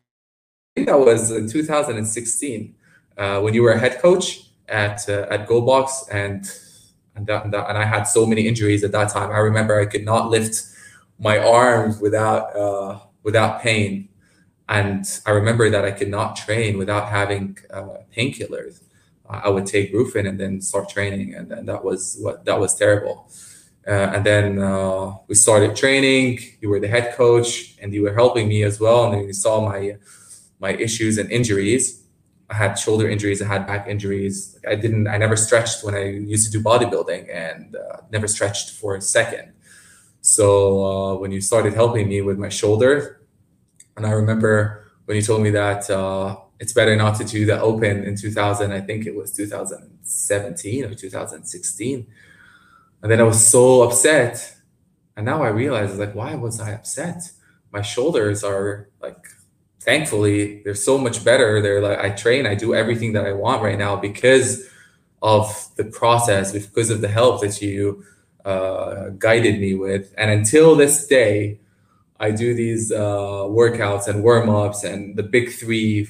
think 0.76 0.86
that 0.86 0.98
was 0.98 1.30
in 1.30 1.48
2016 1.48 2.74
uh, 3.16 3.40
when 3.40 3.54
you 3.54 3.62
were 3.62 3.72
a 3.72 3.78
head 3.78 3.98
coach 4.00 4.50
at 4.68 5.08
uh, 5.08 5.26
at 5.30 5.48
GoBox, 5.48 6.08
and 6.10 6.50
and, 7.16 7.26
that, 7.26 7.44
and, 7.44 7.52
that, 7.52 7.68
and 7.68 7.76
I 7.76 7.84
had 7.84 8.04
so 8.04 8.26
many 8.26 8.46
injuries 8.46 8.84
at 8.84 8.92
that 8.92 9.08
time. 9.08 9.30
I 9.30 9.38
remember 9.38 9.80
I 9.80 9.86
could 9.86 10.04
not 10.04 10.30
lift 10.30 10.62
my 11.18 11.38
arms 11.38 12.00
without 12.00 12.54
uh, 12.56 13.00
without 13.22 13.62
pain 13.62 14.08
and 14.68 15.20
I 15.24 15.30
remember 15.30 15.70
that 15.70 15.84
I 15.84 15.90
could 15.90 16.08
not 16.08 16.36
train 16.36 16.76
without 16.76 17.08
having 17.08 17.58
uh, 17.72 17.98
painkillers. 18.16 18.82
I 19.28 19.48
would 19.50 19.66
take 19.66 19.92
Brufen 19.92 20.26
and 20.28 20.40
then 20.40 20.60
start 20.60 20.88
training, 20.88 21.34
and, 21.34 21.52
and 21.52 21.68
that 21.68 21.84
was 21.84 22.16
what 22.20 22.44
that 22.46 22.58
was 22.58 22.74
terrible. 22.74 23.30
Uh, 23.86 23.90
and 24.14 24.24
then 24.24 24.58
uh, 24.58 25.16
we 25.26 25.34
started 25.34 25.76
training. 25.76 26.38
You 26.60 26.70
were 26.70 26.80
the 26.80 26.88
head 26.88 27.14
coach, 27.14 27.76
and 27.80 27.92
you 27.92 28.02
were 28.02 28.14
helping 28.14 28.48
me 28.48 28.62
as 28.62 28.80
well. 28.80 29.04
And 29.04 29.14
then 29.14 29.24
you 29.24 29.34
saw 29.34 29.60
my 29.66 29.96
my 30.60 30.72
issues 30.74 31.18
and 31.18 31.30
injuries. 31.30 32.04
I 32.50 32.54
had 32.54 32.78
shoulder 32.78 33.08
injuries. 33.08 33.42
I 33.42 33.46
had 33.46 33.66
back 33.66 33.86
injuries. 33.86 34.58
I 34.66 34.74
didn't. 34.74 35.08
I 35.08 35.18
never 35.18 35.36
stretched 35.36 35.84
when 35.84 35.94
I 35.94 36.04
used 36.04 36.50
to 36.50 36.58
do 36.58 36.64
bodybuilding, 36.64 37.28
and 37.34 37.76
uh, 37.76 37.98
never 38.10 38.28
stretched 38.28 38.70
for 38.72 38.96
a 38.96 39.00
second. 39.02 39.52
So 40.20 40.84
uh, 40.84 41.18
when 41.18 41.30
you 41.30 41.40
started 41.40 41.74
helping 41.74 42.08
me 42.08 42.20
with 42.20 42.38
my 42.38 42.48
shoulder, 42.48 43.22
and 43.96 44.06
I 44.06 44.10
remember 44.10 44.90
when 45.06 45.16
you 45.16 45.22
told 45.22 45.42
me 45.42 45.50
that 45.50 45.88
uh, 45.90 46.36
it's 46.60 46.72
better 46.72 46.96
not 46.96 47.16
to 47.16 47.24
do 47.24 47.46
the 47.46 47.60
open 47.60 48.04
in 48.04 48.16
2000, 48.16 48.72
I 48.72 48.80
think 48.80 49.06
it 49.06 49.14
was 49.14 49.32
2017 49.32 50.84
or 50.84 50.94
2016. 50.94 52.06
And 53.02 53.12
then 53.12 53.20
I 53.20 53.24
was 53.24 53.46
so 53.46 53.82
upset. 53.82 54.56
And 55.16 55.24
now 55.26 55.42
I 55.42 55.48
realize, 55.48 55.98
like, 55.98 56.14
why 56.14 56.34
was 56.34 56.60
I 56.60 56.72
upset? 56.72 57.30
My 57.72 57.82
shoulders 57.82 58.42
are 58.44 58.88
like, 59.00 59.24
thankfully, 59.80 60.62
they're 60.62 60.74
so 60.74 60.98
much 60.98 61.24
better. 61.24 61.60
They're 61.62 61.80
like, 61.80 61.98
I 61.98 62.10
train, 62.10 62.46
I 62.46 62.54
do 62.54 62.74
everything 62.74 63.12
that 63.14 63.26
I 63.26 63.32
want 63.32 63.62
right 63.62 63.78
now 63.78 63.96
because 63.96 64.68
of 65.22 65.68
the 65.76 65.84
process, 65.84 66.52
because 66.52 66.90
of 66.90 67.00
the 67.00 67.08
help 67.08 67.40
that 67.42 67.60
you 67.60 68.04
uh, 68.48 69.10
guided 69.18 69.60
me 69.60 69.74
with. 69.74 70.14
And 70.16 70.30
until 70.30 70.74
this 70.74 71.06
day, 71.06 71.60
I 72.18 72.30
do 72.30 72.54
these 72.54 72.90
uh, 72.90 73.44
workouts 73.60 74.08
and 74.08 74.24
warm 74.24 74.48
ups 74.48 74.84
and 74.84 75.16
the 75.16 75.22
big 75.22 75.52
three, 75.52 76.08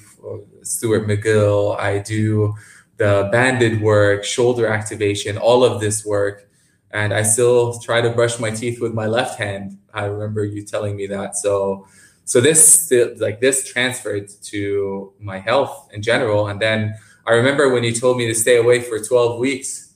Stuart 0.62 1.08
McGill. 1.08 1.76
I 1.78 1.98
do 1.98 2.54
the 2.96 3.28
banded 3.32 3.82
work, 3.82 4.24
shoulder 4.24 4.68
activation, 4.68 5.36
all 5.36 5.64
of 5.64 5.80
this 5.80 6.06
work. 6.06 6.48
And 6.92 7.12
I 7.12 7.22
still 7.22 7.78
try 7.80 8.00
to 8.00 8.10
brush 8.10 8.38
my 8.38 8.50
teeth 8.50 8.80
with 8.80 8.94
my 8.94 9.06
left 9.06 9.36
hand. 9.36 9.76
I 9.92 10.04
remember 10.04 10.44
you 10.44 10.64
telling 10.64 10.94
me 10.94 11.08
that. 11.08 11.36
So, 11.36 11.88
so 12.24 12.40
this 12.40 12.92
like 13.18 13.40
this 13.40 13.68
transferred 13.68 14.30
to 14.44 15.12
my 15.18 15.38
health 15.38 15.88
in 15.92 16.02
general. 16.02 16.46
And 16.46 16.60
then 16.60 16.94
I 17.26 17.32
remember 17.32 17.72
when 17.74 17.82
you 17.82 17.92
told 17.92 18.16
me 18.16 18.28
to 18.28 18.34
stay 18.34 18.56
away 18.58 18.80
for 18.80 18.98
12 18.98 19.40
weeks 19.40 19.87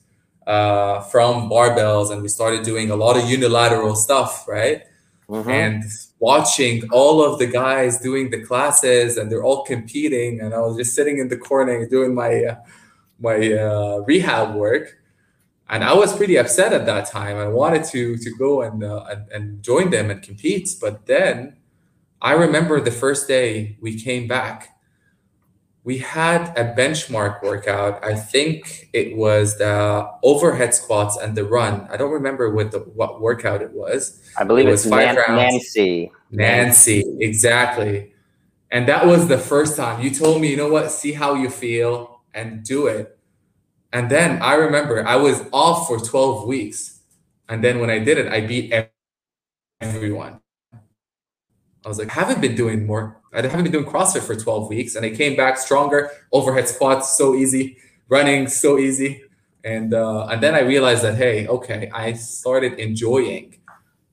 uh, 0.47 1.01
from 1.01 1.49
barbells, 1.49 2.11
and 2.11 2.21
we 2.21 2.27
started 2.27 2.63
doing 2.63 2.91
a 2.91 2.95
lot 2.95 3.17
of 3.17 3.29
unilateral 3.29 3.95
stuff, 3.95 4.47
right? 4.47 4.83
Mm-hmm. 5.29 5.49
And 5.49 5.83
watching 6.19 6.83
all 6.91 7.23
of 7.23 7.39
the 7.39 7.47
guys 7.47 7.99
doing 7.99 8.29
the 8.29 8.41
classes, 8.43 9.17
and 9.17 9.31
they're 9.31 9.43
all 9.43 9.63
competing, 9.63 10.41
and 10.41 10.53
I 10.53 10.59
was 10.59 10.77
just 10.77 10.95
sitting 10.95 11.17
in 11.17 11.29
the 11.29 11.37
corner 11.37 11.87
doing 11.87 12.13
my 12.13 12.43
uh, 12.43 12.55
my 13.19 13.53
uh, 13.53 13.97
rehab 14.05 14.55
work, 14.55 14.97
and 15.69 15.83
I 15.83 15.93
was 15.93 16.15
pretty 16.15 16.37
upset 16.37 16.73
at 16.73 16.85
that 16.85 17.09
time. 17.09 17.37
I 17.37 17.47
wanted 17.47 17.85
to 17.85 18.17
to 18.17 18.37
go 18.37 18.61
and, 18.61 18.83
uh, 18.83 19.05
and 19.09 19.31
and 19.31 19.63
join 19.63 19.89
them 19.91 20.11
and 20.11 20.21
compete, 20.21 20.69
but 20.81 21.05
then 21.05 21.57
I 22.21 22.33
remember 22.33 22.79
the 22.79 22.91
first 22.91 23.27
day 23.27 23.77
we 23.81 23.99
came 23.99 24.27
back 24.27 24.72
we 25.85 25.97
had 25.97 26.57
a 26.57 26.73
benchmark 26.73 27.43
workout. 27.43 28.03
I 28.03 28.15
think 28.15 28.89
it 28.93 29.17
was 29.17 29.57
the 29.57 30.09
overhead 30.23 30.73
squats 30.73 31.17
and 31.17 31.35
the 31.35 31.43
run. 31.43 31.87
I 31.91 31.97
don't 31.97 32.11
remember 32.11 32.51
what 32.51 32.71
the 32.71 32.79
what 32.79 33.21
workout 33.21 33.61
it 33.61 33.71
was. 33.73 34.21
I 34.37 34.45
believe 34.45 34.67
it 34.67 34.71
was 34.71 34.87
five 34.87 35.15
Nan- 35.15 35.17
rounds. 35.27 35.53
Nancy. 35.53 36.11
Nancy, 36.31 37.17
exactly. 37.19 38.13
And 38.71 38.87
that 38.87 39.05
was 39.05 39.27
the 39.27 39.37
first 39.37 39.77
time 39.77 40.01
you 40.01 40.09
told 40.09 40.41
me, 40.41 40.49
you 40.49 40.57
know 40.57 40.69
what, 40.69 40.89
see 40.89 41.11
how 41.11 41.35
you 41.35 41.49
feel 41.49 42.21
and 42.33 42.63
do 42.63 42.87
it. 42.87 43.19
And 43.91 44.09
then 44.09 44.41
I 44.41 44.55
remember 44.55 45.05
I 45.05 45.17
was 45.17 45.43
off 45.51 45.87
for 45.87 45.99
12 45.99 46.47
weeks. 46.47 47.01
And 47.49 47.63
then 47.63 47.79
when 47.79 47.91
I 47.91 47.99
did 47.99 48.17
it, 48.17 48.31
I 48.31 48.41
beat 48.41 48.73
everyone. 49.79 50.39
I 50.73 51.87
was 51.87 51.99
like, 51.99 52.09
I 52.09 52.13
haven't 52.13 52.41
been 52.41 52.55
doing 52.55 52.87
more. 52.87 53.21
I 53.33 53.41
haven't 53.41 53.63
been 53.63 53.71
doing 53.71 53.85
CrossFit 53.85 54.21
for 54.21 54.35
12 54.35 54.69
weeks, 54.69 54.95
and 54.95 55.05
I 55.05 55.09
came 55.09 55.35
back 55.35 55.57
stronger. 55.57 56.11
Overhead 56.31 56.67
squats 56.67 57.17
so 57.17 57.33
easy, 57.33 57.77
running 58.07 58.47
so 58.47 58.77
easy, 58.77 59.23
and 59.63 59.93
uh, 59.93 60.27
and 60.27 60.41
then 60.41 60.55
I 60.55 60.59
realized 60.59 61.03
that 61.03 61.15
hey, 61.15 61.47
okay, 61.47 61.89
I 61.93 62.13
started 62.13 62.73
enjoying 62.79 63.57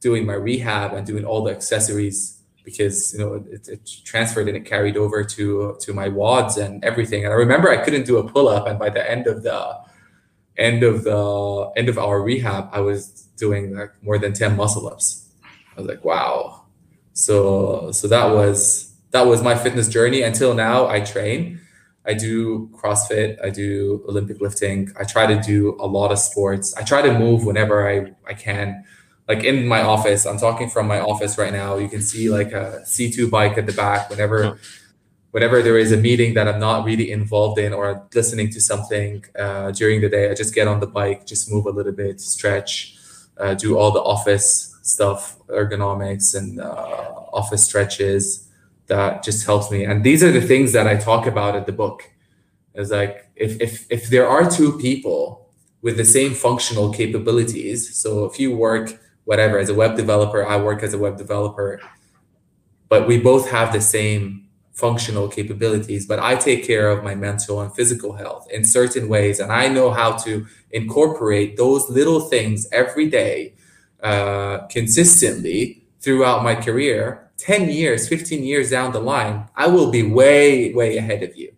doing 0.01 0.25
my 0.25 0.35
rehab 0.35 0.95
and 0.95 1.07
doing 1.07 1.25
all 1.25 1.45
the 1.45 1.51
accessories 1.51 2.41
because 2.65 3.13
you 3.13 3.19
know 3.19 3.45
it, 3.51 3.69
it 3.69 3.91
transferred 4.05 4.49
and 4.49 4.57
it 4.57 4.65
carried 4.65 4.97
over 4.97 5.23
to 5.25 5.77
to 5.81 5.93
my 5.93 6.09
WODs 6.09 6.57
and 6.57 6.83
everything. 6.85 7.25
And 7.25 7.33
I 7.33 7.37
remember 7.37 7.69
I 7.71 7.79
couldn't 7.85 8.07
do 8.07 8.19
a 8.19 8.29
pull 8.29 8.49
up, 8.49 8.67
and 8.67 8.79
by 8.79 8.89
the 8.91 9.09
end 9.09 9.27
of 9.27 9.43
the 9.43 9.77
end 10.57 10.83
of 10.83 11.05
the 11.05 11.73
end 11.77 11.89
of 11.89 11.99
our 11.99 12.23
rehab, 12.23 12.71
I 12.73 12.81
was 12.81 13.29
doing 13.37 13.75
like 13.75 13.91
more 14.03 14.19
than 14.19 14.33
10 14.33 14.57
muscle 14.57 14.87
ups. 14.87 15.29
I 15.77 15.81
was 15.81 15.89
like, 15.89 16.05
wow, 16.05 16.65
so 17.13 17.91
so 17.93 18.09
that 18.09 18.27
was 18.27 18.90
that 19.11 19.27
was 19.27 19.43
my 19.43 19.57
fitness 19.57 19.89
journey 19.89 20.23
until 20.23 20.55
now. 20.55 20.87
I 20.87 21.01
train. 21.01 21.61
I 22.07 22.15
do 22.15 22.71
CrossFit. 22.73 23.43
I 23.45 23.51
do 23.51 24.03
Olympic 24.09 24.41
lifting. 24.41 24.91
I 24.99 25.05
try 25.05 25.27
to 25.27 25.41
do 25.41 25.77
a 25.81 25.87
lot 25.87 26.13
of 26.13 26.19
sports. 26.19 26.75
I 26.77 26.83
try 26.83 27.03
to 27.03 27.19
move 27.19 27.45
whenever 27.45 27.89
I, 27.89 28.13
I 28.27 28.35
can. 28.35 28.85
Like 29.29 29.45
in 29.45 29.67
my 29.67 29.83
office, 29.83 30.27
I'm 30.27 30.39
talking 30.39 30.71
from 30.71 30.87
my 30.87 31.01
office 31.01 31.39
right 31.39 31.53
now. 31.53 31.77
You 31.77 31.89
can 31.89 32.03
see 32.03 32.31
like 32.31 32.53
a 32.53 32.83
C2 32.85 33.31
bike 33.31 33.59
at 33.59 33.67
the 33.67 33.73
back. 33.73 34.11
Whenever, 34.11 34.59
whenever 35.31 35.63
there 35.63 35.79
is 35.79 35.93
a 35.93 35.97
meeting 35.97 36.35
that 36.35 36.49
I'm 36.49 36.59
not 36.59 36.85
really 36.85 37.11
involved 37.13 37.59
in 37.59 37.73
or 37.73 38.09
listening 38.15 38.51
to 38.51 38.61
something 38.61 39.25
uh, 39.39 39.71
during 39.73 40.01
the 40.01 40.09
day, 40.09 40.31
I 40.31 40.35
just 40.35 40.55
get 40.55 40.67
on 40.67 40.81
the 40.81 40.87
bike, 40.87 41.27
just 41.27 41.51
move 41.51 41.67
a 41.67 41.71
little 41.71 41.93
bit, 41.93 42.21
stretch, 42.21 42.97
uh, 43.37 43.55
do 43.55 43.77
all 43.77 43.93
the 43.93 44.03
office 44.03 44.77
stuff, 44.83 45.39
ergonomics 45.49 46.37
and 46.37 46.61
uh, 46.61 47.13
office 47.33 47.65
stretches 47.65 48.50
that 48.91 49.23
just 49.23 49.47
helps 49.47 49.71
me. 49.71 49.85
And 49.85 50.05
these 50.05 50.23
are 50.23 50.33
the 50.33 50.47
things 50.53 50.73
that 50.73 50.87
I 50.87 50.97
talk 50.97 51.27
about 51.27 51.57
at 51.57 51.65
the 51.65 51.73
book. 51.73 52.03
Is 52.75 52.91
like 52.91 53.27
if 53.35 53.61
if 53.61 53.73
if 53.91 54.11
there 54.11 54.29
are 54.29 54.49
two 54.51 54.79
people 54.79 55.49
with 55.83 55.97
the 55.97 56.05
same 56.05 56.35
functional 56.35 56.93
capabilities, 56.93 57.81
so 58.03 58.25
if 58.25 58.39
you 58.39 58.55
work 58.55 58.87
whatever 59.25 59.59
as 59.59 59.69
a 59.71 59.75
web 59.75 59.97
developer, 59.97 60.47
I 60.47 60.57
work 60.57 60.83
as 60.83 60.93
a 60.93 60.99
web 60.99 61.17
developer, 61.17 61.81
but 62.89 63.09
we 63.09 63.19
both 63.19 63.51
have 63.51 63.73
the 63.73 63.81
same 63.81 64.49
functional 64.73 65.29
capabilities, 65.29 66.07
but 66.07 66.19
I 66.19 66.35
take 66.37 66.65
care 66.65 66.91
of 66.91 67.05
my 67.05 67.15
mental 67.15 67.61
and 67.61 67.73
physical 67.75 68.15
health 68.15 68.49
in 68.51 68.65
certain 68.65 69.09
ways. 69.09 69.39
And 69.39 69.53
I 69.53 69.69
know 69.69 69.91
how 69.91 70.17
to 70.25 70.47
incorporate 70.71 71.57
those 71.57 71.89
little 71.91 72.21
things 72.21 72.67
every 72.73 73.09
day 73.09 73.55
uh, 74.03 74.67
consistently 74.69 75.85
throughout 76.01 76.43
my 76.43 76.55
career, 76.55 77.30
10 77.41 77.71
years, 77.71 78.09
15 78.09 78.45
years 78.45 78.71
down 78.71 78.93
the 78.93 79.01
line, 79.01 79.49
I 79.57 79.67
will 79.67 79.91
be 79.91 80.03
way, 80.03 80.73
way 80.75 80.99
ahead 80.99 81.23
of 81.23 81.37
you. 81.37 81.53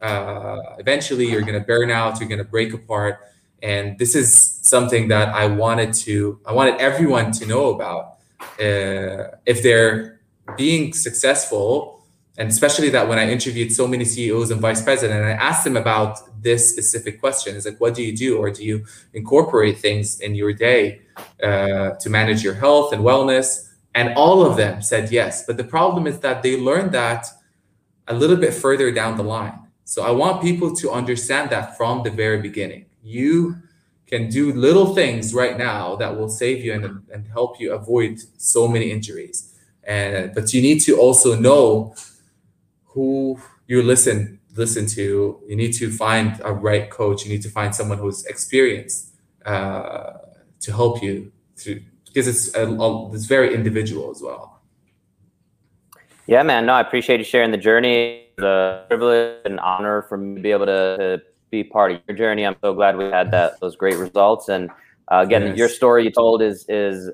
Uh, 0.00 0.76
eventually, 0.78 1.30
you're 1.30 1.42
going 1.42 1.58
to 1.58 1.66
burn 1.66 1.90
out, 1.90 2.20
you're 2.20 2.28
going 2.28 2.38
to 2.38 2.44
break 2.44 2.74
apart. 2.74 3.20
And 3.62 3.98
this 3.98 4.14
is 4.14 4.58
something 4.62 5.08
that 5.08 5.28
I 5.28 5.46
wanted 5.46 5.94
to, 5.94 6.40
I 6.44 6.52
wanted 6.52 6.80
everyone 6.80 7.32
to 7.32 7.46
know 7.46 7.70
about. 7.74 8.18
Uh, 8.60 9.36
if 9.46 9.62
they're 9.62 10.20
being 10.56 10.92
successful, 10.92 12.04
and 12.36 12.48
especially 12.48 12.90
that 12.90 13.08
when 13.08 13.18
I 13.18 13.30
interviewed 13.30 13.72
so 13.72 13.86
many 13.86 14.04
CEOs 14.04 14.50
and 14.50 14.60
vice 14.60 14.82
president, 14.82 15.24
I 15.24 15.32
asked 15.32 15.64
them 15.64 15.76
about 15.76 16.18
this 16.42 16.70
specific 16.70 17.20
question, 17.20 17.54
is 17.56 17.66
like, 17.66 17.80
what 17.80 17.94
do 17.94 18.02
you 18.02 18.16
do, 18.16 18.38
or 18.38 18.50
do 18.50 18.64
you 18.64 18.84
incorporate 19.14 19.78
things 19.78 20.20
in 20.20 20.34
your 20.34 20.52
day 20.52 21.02
uh, 21.42 21.90
to 22.00 22.10
manage 22.10 22.42
your 22.42 22.54
health 22.54 22.92
and 22.92 23.02
wellness? 23.02 23.68
And 23.94 24.14
all 24.14 24.44
of 24.44 24.56
them 24.56 24.82
said 24.82 25.12
yes. 25.12 25.44
But 25.46 25.56
the 25.56 25.64
problem 25.64 26.06
is 26.06 26.20
that 26.20 26.42
they 26.42 26.58
learned 26.58 26.92
that 26.92 27.26
a 28.08 28.14
little 28.14 28.36
bit 28.36 28.54
further 28.54 28.90
down 28.90 29.16
the 29.16 29.22
line. 29.22 29.58
So 29.84 30.02
I 30.02 30.10
want 30.10 30.42
people 30.42 30.74
to 30.76 30.90
understand 30.90 31.50
that 31.50 31.76
from 31.76 32.02
the 32.02 32.10
very 32.10 32.40
beginning. 32.40 32.86
You 33.02 33.56
can 34.06 34.28
do 34.28 34.52
little 34.52 34.94
things 34.94 35.34
right 35.34 35.56
now 35.58 35.96
that 35.96 36.16
will 36.16 36.28
save 36.28 36.64
you 36.64 36.72
and, 36.72 37.02
and 37.12 37.26
help 37.28 37.60
you 37.60 37.72
avoid 37.72 38.20
so 38.36 38.68
many 38.68 38.90
injuries. 38.90 39.58
And 39.84 40.34
but 40.34 40.54
you 40.54 40.62
need 40.62 40.80
to 40.82 40.96
also 40.96 41.34
know 41.34 41.94
who 42.84 43.40
you 43.66 43.82
listen 43.82 44.38
listen 44.54 44.86
to. 44.86 45.40
You 45.48 45.56
need 45.56 45.72
to 45.74 45.90
find 45.90 46.40
a 46.44 46.52
right 46.52 46.90
coach. 46.90 47.24
You 47.24 47.30
need 47.30 47.42
to 47.42 47.50
find 47.50 47.74
someone 47.74 47.98
who's 47.98 48.24
experienced 48.26 49.14
uh, 49.46 50.12
to 50.60 50.72
help 50.72 51.02
you 51.02 51.32
to 51.58 51.82
because 52.12 52.28
it's 52.28 52.54
a, 52.54 52.66
a, 52.66 53.14
it's 53.14 53.24
very 53.24 53.54
individual 53.54 54.10
as 54.10 54.20
well. 54.20 54.60
Yeah, 56.26 56.42
man. 56.42 56.66
No, 56.66 56.74
I 56.74 56.80
appreciate 56.80 57.18
you 57.18 57.24
sharing 57.24 57.50
the 57.50 57.56
journey, 57.56 58.26
the 58.36 58.84
privilege 58.88 59.38
and 59.44 59.58
honor 59.60 60.02
for 60.02 60.16
me 60.16 60.36
to 60.36 60.42
be 60.42 60.52
able 60.52 60.66
to, 60.66 60.96
to 60.98 61.22
be 61.50 61.64
part 61.64 61.92
of 61.92 62.00
your 62.06 62.16
journey. 62.16 62.46
I'm 62.46 62.56
so 62.62 62.74
glad 62.74 62.96
we 62.96 63.04
had 63.04 63.30
that 63.32 63.60
those 63.60 63.76
great 63.76 63.96
results. 63.96 64.48
And 64.48 64.70
uh, 65.10 65.22
again, 65.24 65.48
yes. 65.48 65.56
your 65.56 65.68
story 65.68 66.04
you 66.04 66.10
told 66.10 66.42
is 66.42 66.64
is 66.68 67.10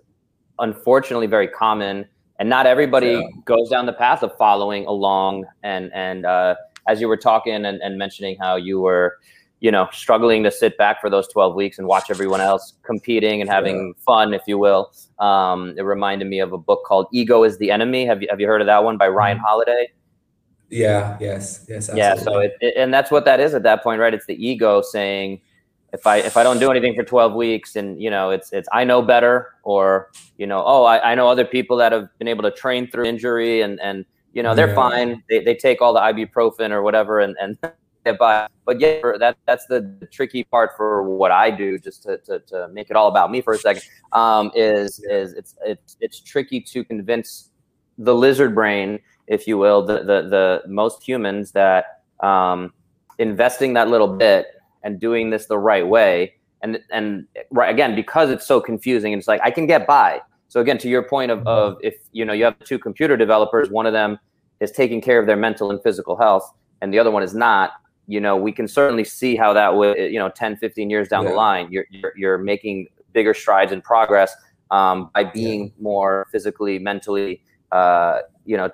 unfortunately 0.59 1.26
very 1.26 1.49
common 1.49 2.07
and 2.38 2.49
not 2.49 2.67
everybody 2.67 3.12
yeah. 3.12 3.23
goes 3.45 3.69
down 3.69 3.87
the 3.87 3.93
path 3.93 4.23
of 4.23 4.37
following 4.37 4.87
along 4.87 5.45
and 5.62 5.90
and 5.95 6.26
uh, 6.26 6.55
as 6.87 7.00
you 7.00 7.09
were 7.09 7.17
talking 7.17 7.55
and, 7.55 7.67
and 7.67 7.99
mentioning 7.99 8.37
how 8.40 8.57
you 8.57 8.81
were 8.81 9.19
you 9.61 9.71
know 9.71 9.88
struggling 9.93 10.43
to 10.45 10.50
sit 10.50 10.77
back 10.79 11.00
for 11.00 11.11
those 11.11 11.27
12 11.29 11.55
weeks 11.55 11.79
and 11.79 11.87
watch 11.87 12.11
everyone 12.11 12.41
else 12.41 12.75
competing 12.83 13.41
and 13.41 13.50
having 13.50 13.88
yeah. 13.88 14.05
fun 14.05 14.35
if 14.35 14.43
you 14.47 14.59
will 14.59 14.93
um, 15.19 15.75
it 15.77 15.83
reminded 15.83 16.29
me 16.29 16.38
of 16.41 16.53
a 16.53 16.59
book 16.59 16.85
called 16.85 17.07
ego 17.12 17.43
is 17.45 17.59
the 17.59 17.71
enemy 17.71 18.07
have 18.07 18.23
you 18.23 18.29
have 18.31 18.41
you 18.41 18.47
heard 18.47 18.61
of 18.61 18.67
that 18.67 18.83
one 18.83 18.97
by 18.97 19.09
ryan 19.09 19.37
mm-hmm. 19.37 19.47
holiday 19.47 19.91
yeah 20.71 21.17
yes 21.21 21.65
yes 21.69 21.88
absolutely. 21.88 21.99
yeah 21.99 22.15
so 22.15 22.38
it, 22.38 22.57
it, 22.61 22.75
and 22.77 22.93
that's 22.93 23.11
what 23.11 23.25
that 23.25 23.41
is 23.41 23.55
at 23.55 23.62
that 23.62 23.83
point 23.83 24.00
right 24.00 24.15
it's 24.15 24.27
the 24.27 24.47
ego 24.47 24.83
saying 24.83 25.41
if 25.93 26.07
I 26.07 26.17
if 26.19 26.37
I 26.37 26.43
don't 26.43 26.59
do 26.59 26.71
anything 26.71 26.95
for 26.95 27.03
12 27.03 27.35
weeks 27.35 27.77
and 27.77 28.00
you 28.00 28.11
know 28.11 28.31
it's 28.31 28.53
it's 28.53 28.69
I 28.73 28.85
know 28.85 29.00
better 29.03 29.55
or 29.62 30.11
you 30.37 30.47
know 30.47 30.62
oh 30.67 30.85
I, 30.85 31.12
I 31.12 31.15
know 31.15 31.29
other 31.29 31.45
people 31.45 31.77
that 31.79 31.93
have 31.93 32.09
been 32.19 32.29
able 32.29 32.43
to 32.43 32.50
train 32.50 32.91
through 32.91 33.07
injury 33.07 33.62
and 33.62 33.81
and 33.81 34.05
you 34.33 34.43
know 34.43 34.55
they're 34.55 34.69
yeah. 34.69 34.75
fine 34.75 35.23
they, 35.31 35.43
they 35.43 35.55
take 35.55 35.81
all 35.81 35.95
the 35.95 36.00
ibuprofen 36.00 36.71
or 36.71 36.83
whatever 36.83 37.21
and 37.21 37.37
and 37.41 37.59
by 38.19 38.49
but 38.64 38.81
yeah 38.81 39.00
that 39.19 39.37
that's 39.47 39.67
the 39.67 40.09
tricky 40.11 40.45
part 40.45 40.71
for 40.76 41.02
what 41.02 41.31
I 41.31 41.50
do 41.50 41.78
just 41.78 42.02
to, 42.05 42.19
to, 42.19 42.38
to 42.40 42.69
make 42.69 42.90
it 42.90 42.97
all 42.97 43.09
about 43.09 43.31
me 43.31 43.40
for 43.40 43.52
a 43.55 43.59
second 43.59 43.83
um, 44.12 44.50
is 44.55 44.99
is 45.11 45.35
it's 45.35 45.57
it's 45.64 45.97
it's 46.00 46.21
tricky 46.21 46.61
to 46.61 46.85
convince 46.85 47.50
the 47.99 48.14
lizard 48.14 48.55
brain 48.55 48.99
if 49.26 49.47
you 49.47 49.59
will 49.59 49.85
the 49.85 49.99
the, 49.99 50.28
the 50.28 50.62
most 50.67 51.02
humans 51.02 51.52
that 51.52 52.02
um, 52.21 52.73
investing 53.19 53.75
that 53.75 53.88
little 53.88 54.09
bit 54.09 54.47
and 54.83 54.99
doing 54.99 55.31
this 55.31 55.47
the 55.47 55.59
right 55.59 55.87
way. 55.87 56.35
And 56.62 56.81
and 56.90 57.26
right 57.52 57.73
again 57.73 57.95
because 57.95 58.31
it's 58.31 58.45
so 58.45 58.61
confusing 58.61 59.12
it's 59.12 59.28
like 59.28 59.40
i 59.45 59.50
can 59.50 59.67
get 59.67 59.87
by. 59.87 60.21
So 60.49 60.61
again 60.61 60.76
to 60.78 60.88
your 60.88 61.05
point 61.05 61.31
of, 61.31 61.47
of 61.47 61.76
if 61.83 61.95
you 62.11 62.25
know 62.25 62.33
you 62.33 62.45
have 62.45 62.59
two 62.64 62.81
computer 62.81 63.17
developers 63.17 63.71
one 63.71 63.87
of 63.87 63.93
them 63.93 64.19
is 64.59 64.73
taking 64.73 65.00
care 65.00 65.21
of 65.21 65.26
their 65.28 65.37
mental 65.37 65.71
and 65.71 65.81
physical 65.85 66.17
health 66.17 66.52
and 66.81 66.93
the 66.93 66.99
other 66.99 67.12
one 67.12 67.23
is 67.23 67.33
not 67.33 67.75
you 68.09 68.21
know 68.21 68.37
we 68.37 68.50
can 68.50 68.67
certainly 68.67 69.05
see 69.05 69.37
how 69.37 69.53
that 69.53 69.77
would 69.77 69.97
you 69.97 70.19
know 70.19 70.29
10 70.29 70.57
15 70.57 70.91
years 70.91 71.09
down 71.09 71.23
yeah. 71.23 71.31
the 71.31 71.37
line 71.37 71.69
you're, 71.71 71.87
you're, 71.91 72.12
you're 72.17 72.38
making 72.38 72.88
bigger 73.12 73.35
strides 73.35 73.71
in 73.71 73.81
progress 73.81 74.35
um, 74.71 75.11
by 75.15 75.23
being 75.23 75.67
yeah. 75.67 75.73
more 75.79 76.27
physically 76.33 76.79
mentally 76.79 77.43
uh, 77.71 78.19
you 78.45 78.57
know 78.57 78.71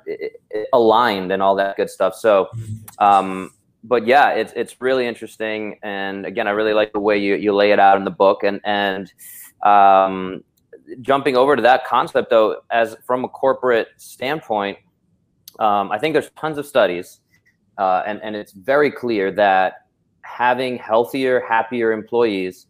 aligned 0.72 1.30
and 1.30 1.42
all 1.42 1.54
that 1.54 1.76
good 1.76 1.90
stuff 1.90 2.14
so 2.14 2.48
mm-hmm. 2.56 3.04
um, 3.04 3.50
but 3.84 4.06
yeah, 4.06 4.30
it's 4.30 4.52
it's 4.56 4.80
really 4.80 5.06
interesting, 5.06 5.78
and 5.82 6.24
again, 6.24 6.48
I 6.48 6.52
really 6.52 6.72
like 6.72 6.92
the 6.92 7.00
way 7.00 7.18
you, 7.18 7.34
you 7.36 7.54
lay 7.54 7.70
it 7.70 7.78
out 7.78 7.98
in 7.98 8.04
the 8.04 8.10
book, 8.10 8.42
and 8.42 8.60
and 8.64 9.12
um, 9.62 10.42
jumping 11.02 11.36
over 11.36 11.54
to 11.54 11.62
that 11.62 11.86
concept 11.86 12.30
though, 12.30 12.62
as 12.70 12.96
from 13.06 13.24
a 13.24 13.28
corporate 13.28 13.88
standpoint, 13.98 14.78
um, 15.58 15.92
I 15.92 15.98
think 15.98 16.14
there's 16.14 16.30
tons 16.30 16.56
of 16.56 16.66
studies, 16.66 17.20
uh, 17.78 18.02
and 18.06 18.20
and 18.22 18.36
it's 18.36 18.52
very 18.52 18.90
clear 18.90 19.30
that 19.32 19.86
having 20.22 20.78
healthier, 20.78 21.40
happier 21.40 21.92
employees 21.92 22.66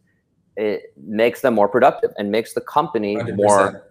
it 0.57 0.93
makes 0.95 1.41
them 1.41 1.53
more 1.53 1.67
productive 1.67 2.11
and 2.17 2.31
makes 2.31 2.53
the 2.53 2.61
company 2.61 3.17
100%. 3.17 3.35
more 3.35 3.83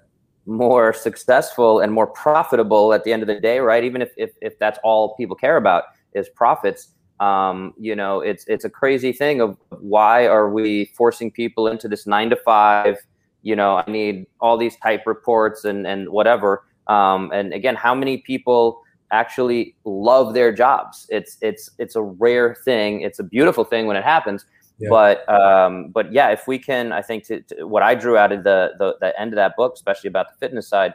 more 0.46 0.92
successful 0.92 1.80
and 1.80 1.92
more 1.92 2.06
profitable 2.06 2.92
at 2.92 3.04
the 3.04 3.12
end 3.12 3.22
of 3.22 3.28
the 3.28 3.40
day, 3.40 3.58
right? 3.60 3.84
Even 3.84 4.02
if 4.02 4.12
if, 4.16 4.30
if 4.40 4.58
that's 4.58 4.78
all 4.82 5.14
people 5.16 5.36
care 5.36 5.56
about 5.56 5.84
is 6.14 6.28
profits 6.28 6.94
um, 7.20 7.74
you 7.78 7.94
know, 7.94 8.20
it's 8.20 8.44
it's 8.48 8.64
a 8.64 8.70
crazy 8.70 9.12
thing 9.12 9.40
of 9.40 9.56
why 9.80 10.26
are 10.26 10.50
we 10.50 10.86
forcing 10.96 11.30
people 11.30 11.68
into 11.68 11.88
this 11.88 12.06
nine 12.06 12.30
to 12.30 12.36
five? 12.36 12.96
You 13.42 13.56
know, 13.56 13.76
I 13.76 13.90
need 13.90 14.26
all 14.40 14.56
these 14.56 14.76
type 14.76 15.06
reports 15.06 15.64
and 15.64 15.86
and 15.86 16.08
whatever. 16.08 16.64
Um, 16.86 17.30
and 17.32 17.52
again, 17.54 17.76
how 17.76 17.94
many 17.94 18.18
people 18.18 18.82
actually 19.10 19.76
love 19.84 20.34
their 20.34 20.52
jobs? 20.52 21.06
It's 21.10 21.38
it's 21.40 21.70
it's 21.78 21.96
a 21.96 22.02
rare 22.02 22.54
thing. 22.64 23.00
It's 23.00 23.18
a 23.18 23.24
beautiful 23.24 23.64
thing 23.64 23.86
when 23.86 23.96
it 23.96 24.04
happens. 24.04 24.44
Yeah. 24.78 24.88
But 24.90 25.28
um, 25.28 25.88
but 25.88 26.12
yeah, 26.12 26.30
if 26.30 26.48
we 26.48 26.58
can, 26.58 26.92
I 26.92 27.00
think 27.00 27.24
to, 27.26 27.40
to, 27.42 27.64
what 27.64 27.82
I 27.82 27.94
drew 27.94 28.16
out 28.16 28.32
of 28.32 28.42
the, 28.44 28.72
the 28.78 28.96
the 29.00 29.20
end 29.20 29.32
of 29.32 29.36
that 29.36 29.56
book, 29.56 29.74
especially 29.74 30.08
about 30.08 30.26
the 30.32 30.38
fitness 30.38 30.68
side, 30.68 30.94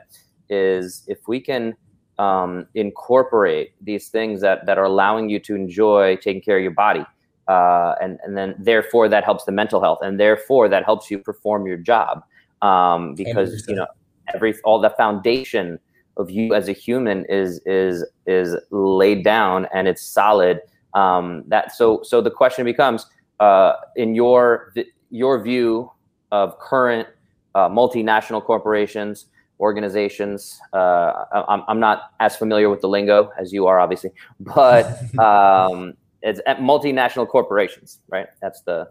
is 0.50 1.04
if 1.08 1.28
we 1.28 1.40
can 1.40 1.76
um, 2.18 2.68
incorporate 2.76 3.74
these 3.82 4.10
things 4.10 4.42
that 4.42 4.66
that 4.66 4.78
are 4.78 4.84
allowing 4.84 5.30
you 5.30 5.40
to 5.40 5.56
enjoy 5.56 6.18
taking 6.18 6.42
care 6.42 6.58
of 6.58 6.64
your 6.64 6.74
body, 6.74 7.06
uh, 7.48 7.96
and 8.02 8.20
and 8.24 8.38
then 8.38 8.56
therefore 8.60 9.08
that 9.08 9.24
helps 9.24 9.46
the 9.46 9.52
mental 9.54 9.80
health, 9.82 10.00
and 10.02 10.20
therefore 10.20 10.68
that 10.68 10.84
helps 10.84 11.10
you 11.10 11.18
perform 11.18 11.66
your 11.66 11.78
job, 11.78 12.24
um, 12.62 13.16
because 13.16 13.66
you 13.70 13.76
know 13.76 13.88
every 14.34 14.54
all 14.66 14.82
the 14.82 14.90
foundation 14.92 15.80
of 16.20 16.30
you 16.30 16.54
as 16.54 16.68
a 16.68 16.74
human 16.74 17.26
is 17.26 17.60
is 17.66 18.06
is 18.28 18.56
laid 18.70 19.24
down 19.24 19.68
and 19.74 19.88
it's 19.88 20.04
solid. 20.04 20.62
Um, 20.94 21.44
that 21.48 21.76
so 21.76 22.02
so 22.04 22.22
the 22.22 22.32
question 22.32 22.66
becomes 22.66 23.08
uh, 23.40 23.74
in 23.96 24.14
your 24.14 24.74
your 25.10 25.42
view 25.42 25.92
of 26.32 26.60
current 26.60 27.08
uh, 27.56 27.70
multinational 27.70 28.44
corporations 28.44 29.26
organizations. 29.60 30.60
Uh, 30.72 31.26
I'm, 31.48 31.64
I'm 31.68 31.80
not 31.80 32.14
as 32.20 32.36
familiar 32.36 32.70
with 32.70 32.82
the 32.82 32.88
lingo 32.88 33.32
as 33.38 33.52
you 33.52 33.68
are, 33.68 33.80
obviously, 33.80 34.12
but 34.40 34.86
um, 35.20 35.94
it's 36.22 36.42
multinational 36.60 37.28
corporations, 37.28 38.00
right? 38.10 38.28
That's 38.42 38.62
the 38.62 38.90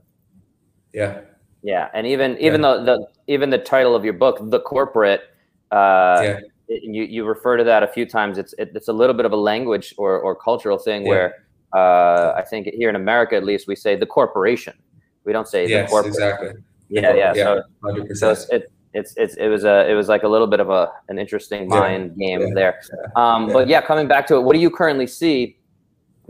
yeah, 0.92 1.20
yeah. 1.62 1.88
And 1.94 2.06
even 2.06 2.36
even 2.38 2.62
yeah. 2.62 2.74
the, 2.74 2.82
the 2.84 3.08
even 3.26 3.50
the 3.50 3.58
title 3.58 3.94
of 3.94 4.04
your 4.04 4.14
book, 4.14 4.38
the 4.40 4.60
corporate. 4.60 5.22
Uh, 5.70 6.20
yeah. 6.22 6.40
You 6.68 7.04
you 7.04 7.24
refer 7.24 7.56
to 7.56 7.64
that 7.64 7.82
a 7.82 7.88
few 7.88 8.06
times. 8.06 8.38
It's 8.38 8.52
it, 8.58 8.72
it's 8.74 8.88
a 8.88 8.92
little 8.92 9.14
bit 9.14 9.24
of 9.24 9.32
a 9.32 9.36
language 9.36 9.94
or 9.96 10.18
or 10.20 10.34
cultural 10.34 10.78
thing 10.78 11.02
yeah. 11.02 11.08
where 11.08 11.34
uh, 11.74 12.32
I 12.36 12.42
think 12.42 12.68
here 12.74 12.90
in 12.90 12.96
America 12.96 13.36
at 13.36 13.44
least 13.44 13.66
we 13.66 13.76
say 13.76 13.96
the 13.96 14.06
corporation. 14.06 14.74
We 15.24 15.32
don't 15.32 15.48
say 15.48 15.68
yes, 15.68 15.88
the 15.88 15.90
corporate. 15.90 16.14
exactly. 16.14 16.50
Yeah, 16.88 17.14
yeah. 17.14 17.34
yeah 17.34 17.44
so, 17.44 17.62
100%. 17.84 18.16
so 18.16 18.54
it, 18.54 18.72
it's 18.94 19.14
it's 19.16 19.34
it 19.36 19.48
was 19.48 19.64
a 19.64 19.88
it 19.90 19.94
was 19.94 20.08
like 20.08 20.22
a 20.22 20.28
little 20.28 20.46
bit 20.46 20.60
of 20.60 20.70
a 20.70 20.90
an 21.08 21.18
interesting 21.18 21.68
mind 21.68 22.14
yeah. 22.16 22.36
game 22.36 22.54
there. 22.54 22.80
Um. 23.16 23.48
But 23.48 23.68
yeah, 23.68 23.80
coming 23.80 24.08
back 24.08 24.26
to 24.28 24.36
it, 24.36 24.40
what 24.40 24.54
do 24.54 24.60
you 24.60 24.70
currently 24.70 25.06
see 25.06 25.58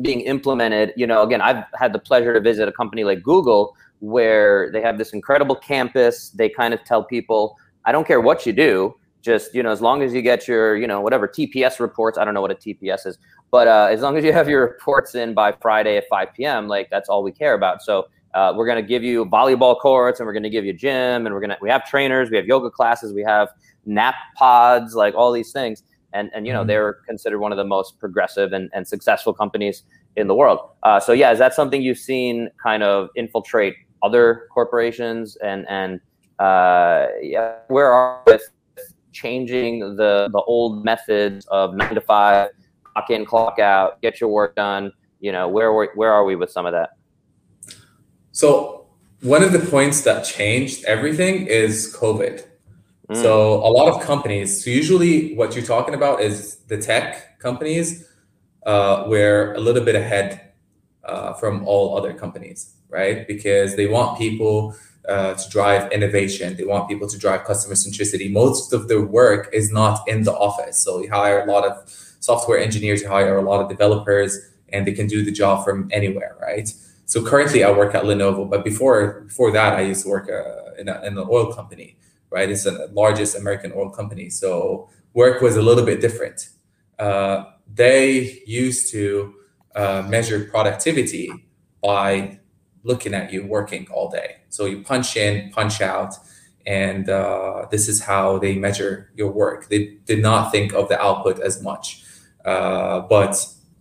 being 0.00 0.20
implemented? 0.20 0.92
You 0.96 1.06
know, 1.06 1.22
again, 1.22 1.40
I've 1.40 1.64
had 1.74 1.92
the 1.92 1.98
pleasure 1.98 2.32
to 2.32 2.40
visit 2.40 2.68
a 2.68 2.72
company 2.72 3.04
like 3.04 3.22
Google 3.22 3.76
where 4.00 4.70
they 4.72 4.80
have 4.80 4.98
this 4.98 5.12
incredible 5.12 5.56
campus. 5.56 6.30
They 6.30 6.48
kind 6.48 6.72
of 6.74 6.82
tell 6.84 7.02
people, 7.02 7.56
I 7.84 7.92
don't 7.92 8.06
care 8.06 8.20
what 8.20 8.46
you 8.46 8.52
do, 8.52 8.94
just 9.22 9.54
you 9.54 9.62
know, 9.62 9.70
as 9.70 9.80
long 9.80 10.02
as 10.02 10.14
you 10.14 10.22
get 10.22 10.48
your 10.48 10.76
you 10.76 10.86
know 10.86 11.00
whatever 11.00 11.26
TPS 11.28 11.80
reports. 11.80 12.18
I 12.18 12.24
don't 12.24 12.34
know 12.34 12.40
what 12.40 12.50
a 12.50 12.54
TPS 12.54 13.06
is, 13.06 13.18
but 13.50 13.68
uh, 13.68 13.88
as 13.90 14.00
long 14.00 14.16
as 14.16 14.24
you 14.24 14.32
have 14.32 14.48
your 14.48 14.62
reports 14.62 15.14
in 15.14 15.34
by 15.34 15.52
Friday 15.52 15.96
at 15.96 16.04
5 16.08 16.28
p.m., 16.34 16.68
like 16.68 16.90
that's 16.90 17.08
all 17.08 17.22
we 17.22 17.32
care 17.32 17.54
about. 17.54 17.82
So 17.82 18.08
uh, 18.34 18.52
we're 18.54 18.66
going 18.66 18.82
to 18.82 18.86
give 18.86 19.02
you 19.02 19.24
volleyball 19.26 19.78
courts 19.78 20.20
and 20.20 20.26
we're 20.26 20.32
going 20.32 20.42
to 20.42 20.50
give 20.50 20.64
you 20.64 20.72
gym 20.72 21.26
and 21.26 21.34
we're 21.34 21.40
going 21.40 21.50
to 21.50 21.56
we 21.60 21.70
have 21.70 21.88
trainers 21.88 22.30
we 22.30 22.36
have 22.36 22.46
yoga 22.46 22.70
classes 22.70 23.12
we 23.12 23.22
have 23.22 23.48
nap 23.86 24.14
pods 24.36 24.94
like 24.94 25.14
all 25.14 25.32
these 25.32 25.50
things 25.50 25.82
and 26.12 26.30
and 26.34 26.46
you 26.46 26.52
know 26.52 26.60
mm-hmm. 26.60 26.68
they're 26.68 26.92
considered 27.06 27.40
one 27.40 27.52
of 27.52 27.58
the 27.58 27.64
most 27.64 27.98
progressive 27.98 28.52
and, 28.52 28.70
and 28.74 28.86
successful 28.86 29.32
companies 29.32 29.84
in 30.16 30.26
the 30.26 30.34
world 30.34 30.60
uh, 30.82 31.00
so 31.00 31.12
yeah 31.12 31.32
is 31.32 31.38
that 31.38 31.54
something 31.54 31.80
you've 31.80 31.98
seen 31.98 32.50
kind 32.62 32.82
of 32.82 33.08
infiltrate 33.16 33.74
other 34.02 34.46
corporations 34.52 35.36
and 35.36 35.66
and 35.68 36.00
uh, 36.38 37.06
yeah 37.22 37.56
where 37.68 37.90
are 37.90 38.22
with 38.26 38.42
changing 39.12 39.96
the 39.96 40.28
the 40.32 40.42
old 40.46 40.84
methods 40.84 41.46
of 41.46 41.74
nine 41.74 41.94
to 41.94 42.00
five 42.00 42.50
clock 42.82 43.10
in 43.10 43.24
clock 43.24 43.58
out 43.58 44.00
get 44.02 44.20
your 44.20 44.30
work 44.30 44.54
done 44.54 44.92
you 45.20 45.32
know 45.32 45.48
where 45.48 45.72
where 45.94 46.12
are 46.12 46.24
we 46.24 46.36
with 46.36 46.50
some 46.50 46.66
of 46.66 46.72
that 46.72 46.90
so 48.32 48.78
one 49.22 49.42
of 49.42 49.52
the 49.52 49.58
points 49.58 50.02
that 50.02 50.24
changed 50.24 50.84
everything 50.84 51.46
is 51.46 51.94
COVID. 51.98 52.44
Mm. 53.10 53.16
So 53.16 53.54
a 53.54 53.70
lot 53.70 53.92
of 53.92 54.00
companies, 54.02 54.64
so 54.64 54.70
usually 54.70 55.34
what 55.34 55.56
you're 55.56 55.64
talking 55.64 55.94
about 55.94 56.20
is 56.20 56.56
the 56.68 56.78
tech 56.78 57.38
companies, 57.40 58.06
uh, 58.64 59.04
were 59.08 59.54
a 59.54 59.60
little 59.60 59.84
bit 59.84 59.94
ahead 59.94 60.52
uh, 61.04 61.32
from 61.32 61.66
all 61.66 61.96
other 61.96 62.12
companies, 62.12 62.74
right? 62.88 63.26
Because 63.26 63.76
they 63.76 63.86
want 63.86 64.18
people 64.18 64.74
uh, 65.08 65.34
to 65.34 65.50
drive 65.50 65.90
innovation. 65.90 66.56
They 66.56 66.64
want 66.64 66.88
people 66.88 67.08
to 67.08 67.18
drive 67.18 67.44
customer 67.44 67.74
centricity. 67.74 68.30
Most 68.30 68.72
of 68.72 68.88
their 68.88 69.00
work 69.00 69.48
is 69.52 69.72
not 69.72 70.06
in 70.06 70.22
the 70.22 70.32
office. 70.32 70.82
So 70.84 71.02
you 71.02 71.10
hire 71.10 71.40
a 71.40 71.46
lot 71.50 71.64
of 71.64 71.88
software 72.20 72.58
engineers, 72.58 73.00
you 73.02 73.08
hire 73.08 73.38
a 73.38 73.42
lot 73.42 73.60
of 73.62 73.68
developers, 73.68 74.38
and 74.70 74.86
they 74.86 74.92
can 74.92 75.06
do 75.06 75.24
the 75.24 75.32
job 75.32 75.64
from 75.64 75.88
anywhere, 75.92 76.36
right? 76.40 76.68
So 77.06 77.24
currently, 77.24 77.64
I 77.64 77.70
work 77.70 77.94
at 77.94 78.04
Lenovo, 78.04 78.48
but 78.50 78.64
before 78.64 79.22
before 79.22 79.50
that, 79.52 79.72
I 79.74 79.80
used 79.80 80.02
to 80.04 80.10
work 80.10 80.28
uh, 80.30 80.74
in, 80.78 80.88
a, 80.88 81.00
in 81.06 81.16
an 81.16 81.26
oil 81.30 81.52
company. 81.52 81.96
Right, 82.30 82.50
it's 82.50 82.64
the 82.64 82.90
largest 82.92 83.38
American 83.38 83.72
oil 83.74 83.88
company. 83.88 84.28
So 84.28 84.90
work 85.14 85.40
was 85.40 85.56
a 85.56 85.62
little 85.62 85.86
bit 85.86 86.02
different. 86.02 86.50
Uh, 86.98 87.44
they 87.74 88.42
used 88.46 88.92
to 88.92 89.34
uh, 89.74 90.02
measure 90.06 90.44
productivity 90.44 91.30
by 91.82 92.38
looking 92.88 93.14
at 93.14 93.32
you 93.32 93.46
working 93.46 93.86
all 93.92 94.10
day. 94.10 94.36
So 94.48 94.64
you 94.64 94.82
punch 94.82 95.16
in, 95.16 95.50
punch 95.50 95.80
out, 95.80 96.14
and 96.66 97.08
uh, 97.08 97.66
this 97.70 97.88
is 97.88 98.02
how 98.02 98.38
they 98.38 98.54
measure 98.56 99.10
your 99.14 99.30
work. 99.30 99.68
They 99.68 99.98
did 100.04 100.20
not 100.20 100.50
think 100.50 100.72
of 100.74 100.88
the 100.88 101.00
output 101.00 101.38
as 101.38 101.62
much, 101.62 102.02
uh, 102.44 103.00
but 103.00 103.34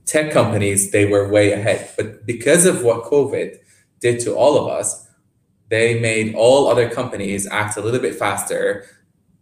tech 0.06 0.32
companies, 0.32 0.92
they 0.92 1.06
were 1.06 1.28
way 1.28 1.52
ahead. 1.52 1.90
But 1.98 2.26
because 2.26 2.66
of 2.66 2.84
what 2.84 3.04
COVID 3.04 3.58
did 4.00 4.20
to 4.22 4.36
all 4.36 4.58
of 4.58 4.68
us, 4.80 5.08
they 5.70 6.00
made 6.00 6.34
all 6.36 6.70
other 6.70 6.90
companies 6.90 7.46
act 7.48 7.78
a 7.78 7.82
little 7.82 8.00
bit 8.00 8.16
faster, 8.16 8.86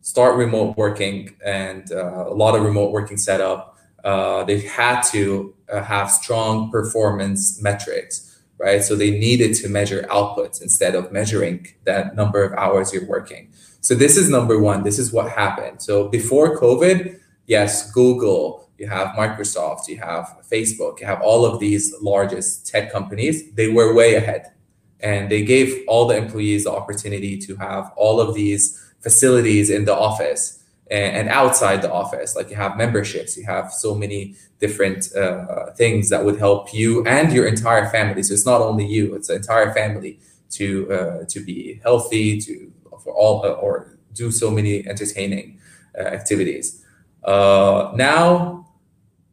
start 0.01 0.35
remote 0.37 0.75
working, 0.75 1.35
and 1.45 1.91
uh, 1.91 2.25
a 2.27 2.33
lot 2.33 2.55
of 2.55 2.63
remote 2.63 2.91
working 2.91 3.17
setup. 3.17 3.77
Uh, 4.03 4.43
they 4.43 4.59
had 4.61 5.01
to 5.01 5.53
uh, 5.71 5.83
have 5.83 6.09
strong 6.11 6.71
performance 6.71 7.61
metrics, 7.61 8.34
right? 8.57 8.83
So 8.83 8.95
they 8.95 9.11
needed 9.11 9.53
to 9.55 9.69
measure 9.69 10.05
outputs 10.09 10.61
instead 10.61 10.95
of 10.95 11.11
measuring 11.11 11.67
that 11.83 12.15
number 12.15 12.43
of 12.43 12.53
hours 12.53 12.93
you're 12.93 13.05
working. 13.05 13.49
So 13.81 13.95
this 13.95 14.17
is 14.17 14.29
number 14.29 14.59
one. 14.59 14.83
This 14.83 14.97
is 14.97 15.11
what 15.11 15.29
happened. 15.29 15.81
So 15.81 16.07
before 16.07 16.57
COVID, 16.57 17.19
yes, 17.45 17.91
Google, 17.91 18.69
you 18.77 18.87
have 18.87 19.09
Microsoft, 19.09 19.87
you 19.87 19.97
have 19.97 20.37
Facebook, 20.51 20.99
you 20.99 21.05
have 21.05 21.21
all 21.21 21.45
of 21.45 21.59
these 21.59 21.93
largest 22.01 22.67
tech 22.67 22.91
companies. 22.91 23.51
They 23.53 23.69
were 23.69 23.93
way 23.93 24.15
ahead 24.15 24.51
and 24.99 25.29
they 25.29 25.43
gave 25.43 25.83
all 25.87 26.07
the 26.07 26.17
employees 26.17 26.63
the 26.63 26.71
opportunity 26.71 27.37
to 27.37 27.55
have 27.57 27.91
all 27.95 28.19
of 28.19 28.33
these 28.33 28.81
facilities 29.01 29.69
in 29.69 29.85
the 29.85 29.93
office 29.93 30.63
and, 30.91 31.29
outside 31.29 31.81
the 31.81 31.91
office. 31.91 32.35
Like 32.35 32.49
you 32.49 32.55
have 32.55 32.77
memberships, 32.77 33.37
you 33.37 33.45
have 33.45 33.71
so 33.71 33.95
many 33.95 34.35
different 34.59 35.15
uh, 35.15 35.71
things 35.71 36.09
that 36.09 36.23
would 36.23 36.37
help 36.37 36.73
you 36.73 37.05
and 37.05 37.31
your 37.33 37.47
entire 37.47 37.89
family. 37.89 38.23
So 38.23 38.33
it's 38.33 38.45
not 38.45 38.61
only 38.61 38.85
you, 38.85 39.15
it's 39.15 39.27
the 39.27 39.35
entire 39.35 39.73
family 39.73 40.19
to 40.51 40.91
uh, 40.91 41.25
to 41.29 41.39
be 41.43 41.79
healthy, 41.83 42.39
to 42.41 42.71
for 43.03 43.13
all 43.13 43.45
uh, 43.45 43.49
or 43.49 43.97
do 44.13 44.31
so 44.31 44.49
many 44.49 44.87
entertaining 44.87 45.59
uh, 45.97 46.03
activities. 46.03 46.83
Uh, 47.23 47.91
now, 47.95 48.67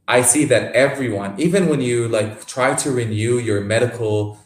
I 0.09 0.23
see 0.23 0.45
that 0.47 0.73
everyone, 0.73 1.38
even 1.38 1.69
when 1.69 1.81
you 1.81 2.09
like 2.09 2.47
try 2.47 2.75
to 2.75 2.91
renew 2.91 3.38
your 3.38 3.61
medical 3.61 4.38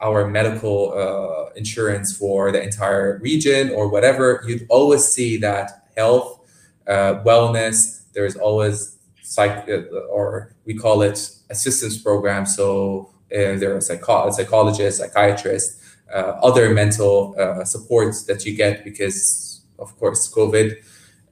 our 0.00 0.26
medical 0.28 0.92
uh, 0.92 1.52
insurance 1.56 2.16
for 2.16 2.52
the 2.52 2.62
entire 2.62 3.18
region 3.22 3.70
or 3.70 3.88
whatever, 3.88 4.42
you'd 4.46 4.66
always 4.68 5.04
see 5.04 5.36
that 5.38 5.88
health, 5.96 6.40
uh, 6.86 7.22
wellness, 7.24 8.02
there's 8.12 8.36
always 8.36 8.98
psych 9.22 9.68
or 10.10 10.54
we 10.64 10.74
call 10.74 11.02
it 11.02 11.30
assistance 11.50 11.98
program. 11.98 12.46
So 12.46 13.10
uh, 13.32 13.56
there 13.56 13.74
are 13.74 13.80
psycho- 13.80 14.30
psychologists, 14.30 15.00
psychiatrists, 15.00 15.82
uh, 16.12 16.38
other 16.42 16.72
mental 16.72 17.34
uh, 17.38 17.64
supports 17.64 18.24
that 18.24 18.44
you 18.44 18.54
get 18.54 18.84
because, 18.84 19.62
of 19.78 19.98
course, 19.98 20.32
COVID. 20.32 20.76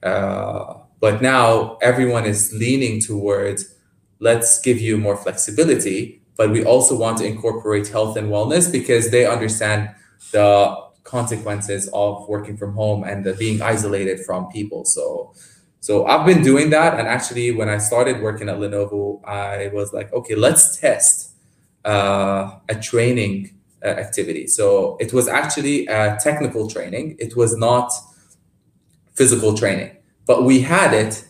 Uh, 0.03 0.75
but 0.99 1.21
now 1.21 1.77
everyone 1.81 2.25
is 2.25 2.51
leaning 2.53 2.99
towards 2.99 3.73
let's 4.19 4.59
give 4.61 4.79
you 4.79 4.97
more 4.97 5.17
flexibility, 5.17 6.21
but 6.37 6.51
we 6.51 6.63
also 6.65 6.97
want 6.97 7.17
to 7.19 7.25
incorporate 7.25 7.87
health 7.87 8.17
and 8.17 8.29
wellness 8.29 8.71
because 8.71 9.11
they 9.11 9.25
understand 9.25 9.89
the 10.31 10.75
consequences 11.03 11.89
of 11.93 12.27
working 12.27 12.57
from 12.57 12.73
home 12.73 13.03
and 13.03 13.23
the 13.23 13.33
being 13.33 13.61
isolated 13.61 14.25
from 14.25 14.47
people. 14.51 14.85
So 14.85 15.33
so 15.85 16.07
I've 16.07 16.25
been 16.25 16.41
doing 16.41 16.71
that. 16.71 16.97
And 16.97 17.07
actually, 17.07 17.51
when 17.51 17.69
I 17.69 17.77
started 17.77 18.19
working 18.19 18.49
at 18.49 18.57
Lenovo, 18.57 19.23
I 19.23 19.69
was 19.71 19.93
like, 19.93 20.11
okay, 20.13 20.33
let's 20.33 20.79
test 20.79 21.35
uh, 21.85 22.57
a 22.67 22.73
training 22.73 23.55
uh, 23.83 23.89
activity. 23.89 24.47
So 24.47 24.97
it 24.99 25.13
was 25.13 25.27
actually 25.27 25.85
a 25.85 26.17
technical 26.19 26.67
training. 26.67 27.17
It 27.19 27.35
was 27.35 27.55
not 27.55 27.93
physical 29.13 29.55
training, 29.55 29.97
but 30.25 30.43
we 30.43 30.61
had 30.61 30.91
it 30.91 31.23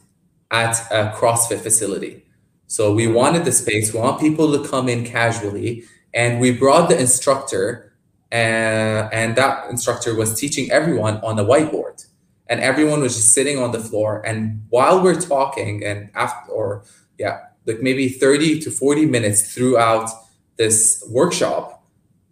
at 0.52 0.80
a 0.90 1.14
CrossFit 1.14 1.60
facility. 1.60 2.25
So 2.68 2.94
we 2.94 3.08
wanted 3.08 3.46
the 3.46 3.52
space. 3.52 3.94
We 3.94 4.00
want 4.00 4.20
people 4.20 4.52
to 4.58 4.68
come 4.68 4.90
in 4.90 5.06
casually, 5.06 5.84
and 6.14 6.40
we 6.40 6.52
brought 6.52 6.90
the 6.90 7.00
instructor, 7.00 7.94
uh, 8.32 9.10
and 9.12 9.36
that 9.36 9.70
instructor 9.70 10.16
was 10.16 10.40
teaching 10.40 10.72
everyone 10.72 11.18
on 11.18 11.38
a 11.40 11.46
whiteboard. 11.46 12.06
And 12.48 12.60
everyone 12.60 13.02
was 13.02 13.16
just 13.16 13.34
sitting 13.34 13.58
on 13.58 13.72
the 13.72 13.80
floor. 13.80 14.22
And 14.26 14.66
while 14.70 15.02
we're 15.02 15.20
talking 15.20 15.84
and 15.84 16.10
after 16.14 16.52
or 16.52 16.84
yeah 17.18 17.40
like 17.66 17.82
maybe 17.82 18.08
30 18.08 18.60
to 18.62 18.70
40 18.70 19.08
minutes 19.08 19.54
throughout 19.54 20.10
this 20.58 21.04
workshop 21.10 21.84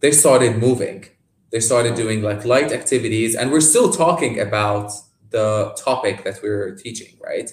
they 0.01 0.11
started 0.11 0.57
moving. 0.57 1.05
They 1.51 1.61
started 1.61 1.95
doing 1.95 2.21
like 2.21 2.43
light 2.45 2.73
activities. 2.73 3.35
And 3.35 3.51
we're 3.51 3.61
still 3.61 3.91
talking 3.91 4.39
about 4.39 4.91
the 5.29 5.73
topic 5.77 6.23
that 6.25 6.41
we 6.43 6.49
are 6.49 6.75
teaching 6.75 7.17
right 7.23 7.51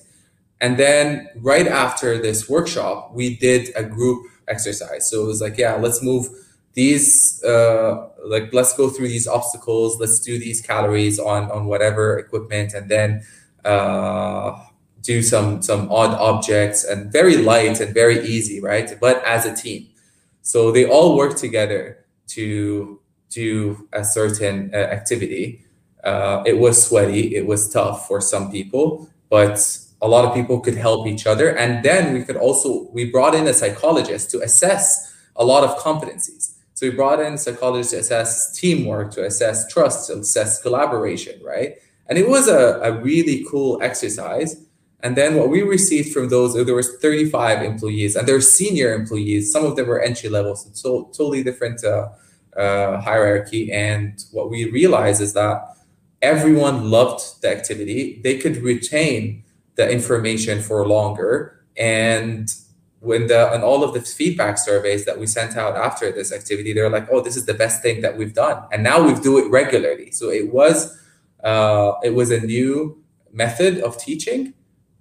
and 0.61 0.77
then 0.77 1.29
right 1.37 1.67
after 1.67 2.19
this 2.19 2.49
workshop 2.49 3.13
we 3.15 3.37
did 3.37 3.71
a 3.77 3.85
group 3.85 4.27
exercise. 4.49 5.11
So 5.11 5.23
it 5.23 5.27
was 5.27 5.41
like 5.41 5.59
yeah 5.59 5.75
let's 5.77 6.03
move 6.03 6.29
these 6.75 7.43
uh, 7.45 8.09
like 8.25 8.53
let's 8.53 8.77
go 8.77 8.89
through 8.91 9.09
these 9.09 9.27
obstacles. 9.27 9.99
Let's 9.99 10.21
do 10.21 10.39
these 10.39 10.61
calories 10.61 11.19
on 11.19 11.51
on 11.51 11.67
whatever 11.67 12.19
equipment 12.19 12.75
and 12.75 12.89
then 12.89 13.23
uh, 13.65 14.57
do 15.03 15.23
some 15.23 15.63
some 15.63 15.91
odd 15.91 16.15
objects 16.15 16.85
and 16.85 17.13
very 17.13 17.37
light 17.37 17.81
and 17.81 17.95
very 17.95 18.21
easy 18.27 18.61
right? 18.61 18.99
But 19.01 19.25
as 19.25 19.47
a 19.47 19.55
team. 19.55 19.89
So 20.43 20.71
they 20.73 20.87
all 20.87 21.17
work 21.17 21.37
together 21.37 22.05
to 22.29 23.01
do 23.29 23.89
a 23.93 24.05
certain 24.05 24.71
uh, 24.75 24.77
activity. 24.77 25.65
Uh, 26.03 26.43
it 26.47 26.59
was 26.59 26.83
sweaty. 26.87 27.37
It 27.37 27.47
was 27.47 27.71
tough 27.73 28.07
for 28.09 28.21
some 28.21 28.51
people 28.51 29.09
but 29.31 29.79
a 30.03 30.09
lot 30.09 30.25
of 30.25 30.35
people 30.35 30.61
could 30.61 30.77
help 30.77 31.07
each 31.07 31.27
other 31.27 31.57
and 31.57 31.85
then 31.85 32.13
we 32.15 32.23
could 32.23 32.37
also 32.37 32.89
we 32.93 33.11
brought 33.11 33.35
in 33.35 33.47
a 33.47 33.53
psychologist 33.55 34.31
to 34.31 34.41
assess 34.41 35.15
a 35.37 35.45
lot 35.45 35.63
of 35.63 35.77
competencies 35.79 36.55
so 36.81 36.89
we 36.89 36.97
brought 36.97 37.21
in 37.21 37.37
psychologists 37.37 37.93
to 37.93 37.99
assess 37.99 38.59
teamwork, 38.59 39.11
to 39.11 39.27
assess 39.27 39.71
trust, 39.71 40.07
to 40.07 40.21
assess 40.21 40.63
collaboration, 40.63 41.39
right? 41.45 41.75
And 42.09 42.17
it 42.17 42.27
was 42.27 42.49
a, 42.49 42.81
a 42.81 42.93
really 43.03 43.45
cool 43.51 43.83
exercise. 43.83 44.57
And 45.01 45.15
then 45.15 45.35
what 45.35 45.51
we 45.51 45.61
received 45.61 46.15
from 46.15 46.31
those, 46.31 46.55
there 46.55 46.75
was 46.75 46.97
35 46.97 47.63
employees, 47.63 48.17
and 48.17 48.27
they're 48.27 48.41
senior 48.41 48.95
employees. 48.95 49.53
Some 49.53 49.67
of 49.67 49.77
them 49.77 49.89
were 49.89 50.01
entry 50.01 50.31
level, 50.31 50.57
so 50.57 51.11
totally 51.13 51.43
different 51.43 51.85
uh, 51.85 52.09
uh, 52.57 52.99
hierarchy. 53.03 53.71
And 53.71 54.19
what 54.33 54.49
we 54.49 54.71
realized 54.71 55.21
is 55.21 55.35
that 55.35 55.77
everyone 56.23 56.91
loved 56.91 57.43
the 57.43 57.51
activity. 57.51 58.23
They 58.25 58.39
could 58.39 58.57
retain 58.63 59.45
the 59.81 59.91
information 59.91 60.61
for 60.61 60.87
longer, 60.87 61.33
and 61.77 62.47
when 63.01 63.29
the 63.29 63.51
and 63.53 63.63
all 63.65 63.83
of 63.83 63.95
the 63.95 64.03
feedback 64.03 64.59
surveys 64.59 65.07
that 65.07 65.19
we 65.19 65.27
sent 65.27 65.57
out 65.57 65.75
after 65.75 66.13
this 66.13 66.31
activity 66.39 66.71
they're 66.75 66.91
like 66.91 67.09
oh 67.11 67.21
this 67.27 67.35
is 67.35 67.47
the 67.47 67.55
best 67.55 67.83
thing 67.83 68.03
that 68.03 68.17
we've 68.19 68.35
done. 68.35 68.63
And 68.73 68.83
now 68.83 68.99
we 69.07 69.13
do 69.29 69.39
it 69.39 69.51
regularly. 69.51 70.11
So 70.11 70.29
it 70.29 70.53
was 70.53 70.77
uh, 71.43 71.93
it 72.03 72.15
was 72.15 72.31
a 72.31 72.41
new 72.41 73.03
method 73.33 73.81
of 73.81 73.97
teaching 73.97 74.53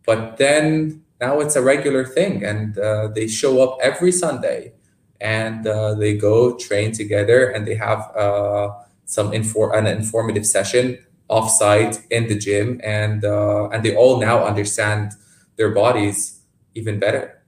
but 0.05 0.37
then 0.37 1.03
now 1.19 1.41
it's 1.41 1.57
a 1.57 1.61
regular 1.61 2.05
thing. 2.05 2.43
And 2.51 2.77
uh, 2.77 3.09
they 3.17 3.27
show 3.27 3.61
up 3.63 3.77
every 3.81 4.13
sunday 4.13 4.71
and 5.19 5.67
uh, 5.67 5.93
they 5.95 6.15
go 6.15 6.55
train 6.55 6.93
together 6.93 7.49
and 7.49 7.67
they 7.67 7.75
have 7.75 7.99
uh, 8.15 8.69
some 9.05 9.31
infor- 9.31 9.77
an 9.77 9.85
informative 9.87 10.45
session 10.45 10.97
offsite 11.29 12.01
in 12.09 12.27
the 12.27 12.37
gym 12.37 12.79
and 12.83 13.23
uh, 13.23 13.69
and 13.69 13.83
they 13.83 13.95
all 13.95 14.19
now 14.19 14.43
understand 14.43 15.11
their 15.57 15.71
bodies 15.71 16.41
even 16.75 16.99
better 16.99 17.39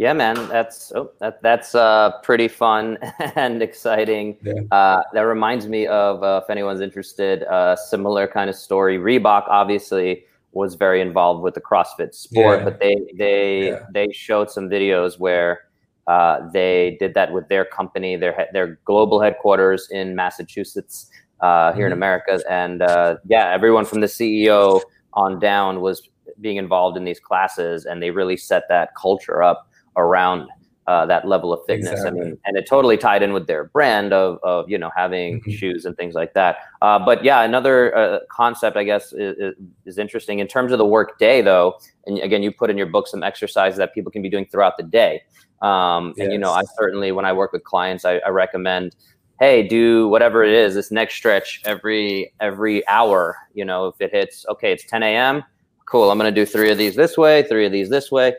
Yeah, 0.00 0.14
man, 0.14 0.48
that's 0.48 0.92
oh, 0.94 1.10
that 1.18 1.42
that's 1.42 1.74
uh, 1.74 2.12
pretty 2.22 2.48
fun 2.48 2.96
and 3.36 3.62
exciting. 3.62 4.38
Yeah. 4.42 4.62
Uh, 4.72 5.02
that 5.12 5.20
reminds 5.20 5.68
me 5.68 5.86
of 5.86 6.22
uh, 6.22 6.40
if 6.42 6.48
anyone's 6.48 6.80
interested, 6.80 7.42
a 7.42 7.52
uh, 7.52 7.76
similar 7.76 8.26
kind 8.26 8.48
of 8.48 8.56
story. 8.56 8.96
Reebok 8.96 9.44
obviously 9.48 10.24
was 10.52 10.74
very 10.74 11.02
involved 11.02 11.42
with 11.42 11.52
the 11.52 11.60
CrossFit 11.60 12.14
sport, 12.14 12.60
yeah. 12.60 12.64
but 12.64 12.80
they 12.80 12.96
they 13.18 13.66
yeah. 13.66 13.84
they 13.92 14.10
showed 14.10 14.50
some 14.50 14.70
videos 14.70 15.18
where 15.18 15.64
uh, 16.10 16.48
they 16.52 16.96
did 17.00 17.14
that 17.14 17.32
with 17.32 17.48
their 17.48 17.64
company, 17.64 18.16
their 18.16 18.48
their 18.52 18.78
global 18.84 19.20
headquarters 19.20 19.88
in 19.90 20.14
Massachusetts 20.14 21.10
uh, 21.40 21.72
here 21.72 21.84
mm-hmm. 21.84 21.86
in 21.86 21.92
America, 21.92 22.40
and 22.48 22.80
yeah, 23.26 23.50
everyone 23.50 23.84
from 23.84 24.00
the 24.00 24.08
CEO 24.08 24.80
on 25.12 25.38
down 25.38 25.80
was 25.80 26.08
being 26.40 26.56
involved 26.56 26.96
in 26.96 27.04
these 27.04 27.20
classes, 27.20 27.84
and 27.84 28.02
they 28.02 28.10
really 28.10 28.36
set 28.36 28.64
that 28.68 28.90
culture 28.94 29.42
up 29.42 29.68
around 29.96 30.48
uh, 30.90 31.06
that 31.06 31.28
level 31.28 31.52
of 31.52 31.60
fitness. 31.66 31.92
Exactly. 31.92 32.20
I 32.20 32.24
mean, 32.24 32.38
and 32.44 32.56
it 32.56 32.66
totally 32.68 32.96
tied 32.96 33.22
in 33.22 33.32
with 33.32 33.46
their 33.46 33.64
brand 33.64 34.12
of, 34.12 34.40
of 34.42 34.68
you 34.68 34.76
know 34.76 34.90
having 34.96 35.40
mm-hmm. 35.40 35.50
shoes 35.52 35.84
and 35.84 35.96
things 35.96 36.14
like 36.14 36.34
that. 36.34 36.56
Uh, 36.82 36.98
but 36.98 37.22
yeah, 37.22 37.42
another 37.42 37.96
uh, 37.96 38.18
concept 38.30 38.76
I 38.76 38.84
guess 38.84 39.12
is, 39.12 39.54
is, 39.86 39.98
interesting 39.98 40.40
in 40.40 40.48
terms 40.48 40.72
of 40.72 40.78
the 40.78 40.86
work 40.86 41.18
day 41.18 41.42
though. 41.42 41.78
And 42.06 42.18
again, 42.18 42.42
you 42.42 42.50
put 42.50 42.70
in 42.70 42.78
your 42.78 42.88
book 42.88 43.06
some 43.06 43.22
exercises 43.22 43.78
that 43.78 43.94
people 43.94 44.10
can 44.10 44.22
be 44.22 44.28
doing 44.28 44.46
throughout 44.46 44.76
the 44.78 44.82
day. 44.82 45.22
Um, 45.62 46.14
yes. 46.16 46.24
And 46.24 46.32
you 46.32 46.38
know, 46.38 46.52
I 46.52 46.62
certainly 46.78 47.12
when 47.12 47.24
I 47.24 47.32
work 47.32 47.52
with 47.52 47.64
clients, 47.64 48.04
I, 48.04 48.18
I 48.18 48.28
recommend 48.30 48.96
hey 49.38 49.66
do 49.66 50.06
whatever 50.08 50.44
it 50.44 50.52
is 50.52 50.74
this 50.74 50.90
next 50.90 51.14
stretch 51.14 51.62
every 51.64 52.30
every 52.40 52.86
hour 52.88 53.38
you 53.54 53.64
know 53.64 53.86
if 53.86 53.98
it 53.98 54.10
hits 54.12 54.44
okay 54.50 54.70
it's 54.70 54.84
10 54.84 55.02
a.m 55.02 55.42
cool 55.86 56.10
i'm 56.10 56.18
going 56.18 56.30
to 56.30 56.40
do 56.40 56.44
three 56.44 56.70
of 56.70 56.76
these 56.76 56.94
this 56.94 57.16
way 57.16 57.42
three 57.44 57.64
of 57.64 57.72
these 57.72 57.88
this 57.88 58.12
way 58.12 58.34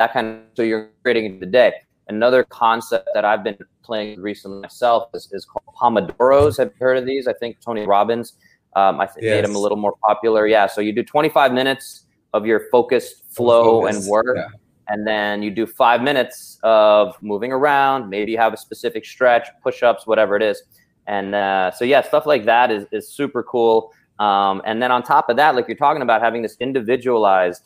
that 0.00 0.14
kind 0.14 0.26
of 0.26 0.42
so 0.56 0.62
you're 0.62 0.90
creating 1.02 1.38
the 1.38 1.46
day. 1.46 1.74
Another 2.08 2.42
concept 2.42 3.10
that 3.14 3.24
I've 3.24 3.44
been 3.44 3.56
playing 3.84 4.20
recently 4.20 4.62
myself 4.62 5.10
is, 5.14 5.28
is 5.30 5.44
called 5.44 5.62
Pomodoros. 5.76 6.56
Have 6.56 6.68
you 6.68 6.86
heard 6.86 6.96
of 6.96 7.06
these? 7.06 7.28
I 7.28 7.34
think 7.34 7.60
Tony 7.60 7.86
Robbins, 7.86 8.32
um, 8.74 8.98
I 8.98 9.06
think 9.06 9.24
yes. 9.24 9.36
made 9.36 9.44
them 9.44 9.54
a 9.54 9.58
little 9.58 9.76
more 9.76 9.94
popular. 10.02 10.46
Yeah. 10.46 10.66
So 10.66 10.80
you 10.80 10.92
do 10.92 11.04
25 11.04 11.52
minutes 11.52 12.06
of 12.32 12.46
your 12.46 12.62
focused 12.72 13.24
flow 13.28 13.82
Focus. 13.82 13.96
and 13.98 14.10
work. 14.10 14.36
Yeah. 14.36 14.48
And 14.90 15.06
then 15.06 15.40
you 15.40 15.52
do 15.52 15.66
five 15.66 16.02
minutes 16.02 16.58
of 16.64 17.16
moving 17.22 17.52
around. 17.52 18.10
Maybe 18.10 18.32
you 18.32 18.38
have 18.38 18.52
a 18.52 18.56
specific 18.56 19.04
stretch, 19.04 19.46
push 19.62 19.84
ups, 19.84 20.04
whatever 20.04 20.34
it 20.34 20.42
is. 20.42 20.62
And 21.06 21.34
uh, 21.34 21.70
so, 21.70 21.84
yeah, 21.84 22.02
stuff 22.02 22.26
like 22.26 22.44
that 22.46 22.72
is, 22.72 22.86
is 22.90 23.08
super 23.08 23.44
cool. 23.44 23.92
Um, 24.18 24.60
and 24.66 24.82
then 24.82 24.90
on 24.90 25.04
top 25.04 25.30
of 25.30 25.36
that, 25.36 25.54
like 25.54 25.68
you're 25.68 25.76
talking 25.76 26.02
about 26.02 26.20
having 26.20 26.42
this 26.42 26.56
individualized 26.58 27.62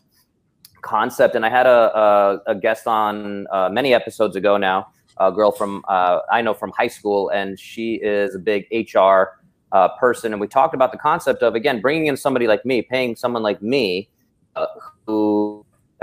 concept. 0.83 1.35
And 1.35 1.47
I 1.47 1.49
had 1.49 1.67
a, 1.67 1.99
a, 1.99 2.43
a 2.49 2.55
guest 2.55 2.87
on 2.87 3.47
uh, 3.51 3.71
many 3.71 3.95
episodes 3.95 4.37
ago 4.37 4.57
now, 4.59 4.89
a 5.17 5.33
girl 5.33 5.51
from 5.51 5.83
uh, 5.89 6.21
I 6.31 6.43
know 6.43 6.55
from 6.55 6.73
high 6.77 6.89
school, 6.89 7.31
and 7.31 7.59
she 7.59 7.95
is 7.95 8.35
a 8.35 8.39
big 8.39 8.67
HR 8.71 9.41
uh, 9.73 9.89
person. 9.99 10.33
And 10.33 10.41
we 10.41 10.47
talked 10.47 10.75
about 10.75 10.93
the 10.93 10.99
concept 10.99 11.43
of 11.43 11.55
again 11.55 11.81
bringing 11.81 12.07
in 12.07 12.17
somebody 12.17 12.47
like 12.47 12.65
me, 12.65 12.83
paying 12.83 13.17
someone 13.17 13.43
like 13.43 13.63
me 13.63 14.09
uh, 14.57 14.67
who 15.07 15.54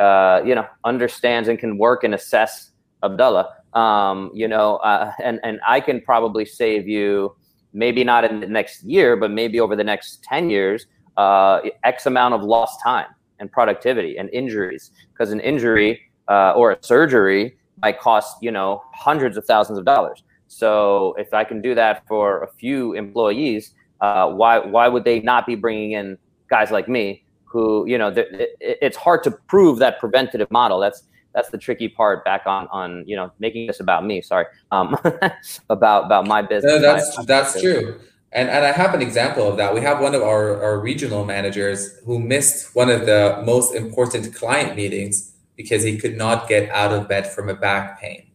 uh, 0.02 0.42
you 0.44 0.56
know 0.56 0.66
understands 0.84 1.48
and 1.48 1.60
can 1.60 1.78
work 1.78 2.04
and 2.04 2.14
assess 2.14 2.72
Abdullah. 3.04 3.48
Um, 3.74 4.32
you 4.34 4.48
know, 4.48 4.78
uh, 4.78 5.12
and 5.24 5.40
and 5.44 5.60
I 5.68 5.80
can 5.80 6.02
probably 6.02 6.46
save 6.46 6.88
you 6.88 7.36
maybe 7.74 8.04
not 8.04 8.24
in 8.26 8.40
the 8.42 8.48
next 8.48 8.84
year, 8.84 9.16
but 9.16 9.32
maybe 9.32 9.60
over 9.60 9.76
the 9.76 9.84
next 9.84 10.24
ten 10.24 10.50
years, 10.50 10.88
uh, 11.18 11.62
X 11.84 12.06
amount 12.06 12.34
of 12.34 12.42
lost 12.42 12.80
time 12.84 13.08
and 13.40 13.52
productivity 13.52 14.18
and 14.18 14.30
injuries. 14.30 14.92
Because 15.14 15.32
an 15.32 15.40
injury 15.40 16.02
uh, 16.28 16.52
or 16.60 16.72
a 16.72 16.78
surgery 16.82 17.58
might 17.82 18.00
cost 18.00 18.38
you 18.42 18.52
know 18.52 18.84
hundreds 18.94 19.38
of 19.38 19.46
thousands 19.46 19.78
of 19.78 19.86
dollars. 19.86 20.24
So 20.48 21.16
if 21.18 21.34
I 21.34 21.44
can 21.46 21.62
do 21.62 21.74
that 21.76 22.06
for 22.08 22.44
a 22.44 22.50
few 22.60 22.94
employees, 22.94 23.74
uh, 24.02 24.28
why 24.32 24.60
why 24.60 24.88
would 24.88 25.06
they 25.06 25.22
not 25.22 25.46
be 25.46 25.56
bringing 25.56 25.92
in 25.94 26.18
guys 26.50 26.72
like 26.72 26.90
me? 26.90 27.24
Who 27.52 27.86
you 27.86 27.98
know, 27.98 28.10
it, 28.10 28.58
it's 28.60 28.98
hard 28.98 29.24
to 29.24 29.32
prove 29.32 29.80
that 29.80 30.00
preventative 30.00 30.50
model. 30.52 30.80
That's 30.80 31.04
that's 31.34 31.50
the 31.50 31.58
tricky 31.58 31.88
part. 31.88 32.24
Back 32.26 32.44
on 32.46 32.68
on 32.72 33.04
you 33.08 33.16
know 33.16 33.32
making 33.40 33.68
this 33.68 33.80
about 33.80 34.06
me. 34.06 34.22
Sorry, 34.22 34.46
um, 34.72 34.98
about 35.70 36.06
about 36.06 36.28
my 36.28 36.42
business. 36.42 36.74
No, 36.74 36.80
that's 36.80 37.18
my, 37.18 37.26
that's 37.26 37.60
true. 37.62 38.00
And, 38.34 38.50
and 38.50 38.64
I 38.64 38.72
have 38.72 38.94
an 38.94 39.02
example 39.02 39.48
of 39.48 39.58
that. 39.58 39.74
We 39.74 39.82
have 39.82 40.00
one 40.00 40.16
of 40.16 40.22
our, 40.22 40.64
our 40.64 40.80
regional 40.80 41.26
managers 41.26 41.98
who 42.06 42.18
missed 42.18 42.74
one 42.76 42.90
of 42.90 43.06
the 43.06 43.44
most 43.46 43.76
important 43.76 44.34
client 44.34 44.78
meetings 44.78 45.34
because 45.58 45.84
he 45.84 45.98
could 45.98 46.16
not 46.16 46.48
get 46.48 46.70
out 46.70 46.94
of 46.94 47.10
bed 47.10 47.28
from 47.28 47.50
a 47.50 47.54
back 47.54 48.00
pain. 48.00 48.28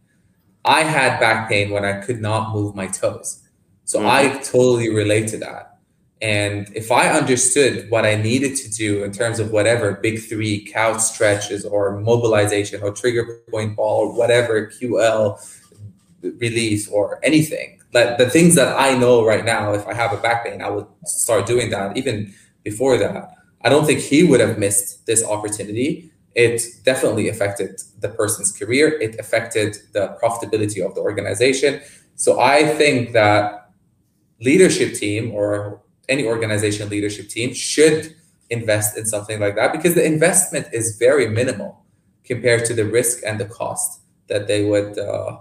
I 0.63 0.83
had 0.83 1.19
back 1.19 1.49
pain 1.49 1.71
when 1.71 1.83
I 1.83 2.01
could 2.01 2.21
not 2.21 2.53
move 2.53 2.75
my 2.75 2.87
toes. 2.87 3.41
So 3.85 3.99
mm-hmm. 3.99 4.07
I 4.07 4.37
totally 4.43 4.93
relate 4.93 5.29
to 5.29 5.37
that. 5.39 5.76
And 6.21 6.67
if 6.75 6.91
I 6.91 7.09
understood 7.09 7.89
what 7.91 8.05
I 8.05 8.15
needed 8.15 8.55
to 8.57 8.69
do 8.71 9.03
in 9.03 9.11
terms 9.11 9.39
of 9.39 9.51
whatever 9.51 9.93
big 9.93 10.19
three 10.19 10.65
couch 10.65 10.99
stretches 10.99 11.63
or 11.63 11.99
mobilization 11.99 12.81
or 12.81 12.91
trigger 12.91 13.41
point 13.51 13.75
ball 13.75 14.07
or 14.07 14.13
whatever 14.13 14.67
QL 14.67 15.39
release 16.21 16.87
or 16.89 17.19
anything, 17.23 17.79
like 17.93 18.17
the 18.17 18.29
things 18.29 18.55
that 18.55 18.77
I 18.77 18.97
know 18.97 19.23
right 19.25 19.45
now, 19.45 19.73
if 19.73 19.85
I 19.87 19.93
have 19.93 20.11
a 20.11 20.17
back 20.17 20.45
pain, 20.45 20.61
I 20.61 20.69
would 20.69 20.87
start 21.05 21.45
doing 21.45 21.69
that 21.69 21.95
even 21.95 22.33
before 22.63 22.97
that. 22.97 23.33
I 23.61 23.69
don't 23.69 23.85
think 23.85 23.99
he 23.99 24.23
would 24.23 24.39
have 24.39 24.57
missed 24.57 25.05
this 25.05 25.23
opportunity 25.23 26.11
it 26.37 26.61
definitely 26.83 27.29
affected 27.29 27.81
the 27.99 28.09
person's 28.09 28.51
career. 28.51 28.89
It 29.01 29.19
affected 29.19 29.75
the 29.93 30.15
profitability 30.23 30.85
of 30.85 30.93
the 30.93 31.01
organization. 31.01 31.81
So 32.15 32.39
I 32.39 32.63
think 32.75 33.13
that 33.13 33.71
leadership 34.39 34.93
team 34.93 35.31
or 35.33 35.81
any 36.09 36.25
organization 36.25 36.89
leadership 36.89 37.29
team 37.29 37.53
should 37.53 38.15
invest 38.49 38.97
in 38.97 39.05
something 39.05 39.39
like 39.39 39.55
that 39.55 39.71
because 39.71 39.93
the 39.95 40.05
investment 40.05 40.67
is 40.71 40.97
very 40.97 41.27
minimal 41.27 41.83
compared 42.23 42.65
to 42.65 42.73
the 42.73 42.85
risk 42.85 43.23
and 43.25 43.39
the 43.39 43.45
cost 43.45 44.01
that 44.27 44.47
they 44.47 44.63
would 44.63 44.97
uh, 44.97 45.37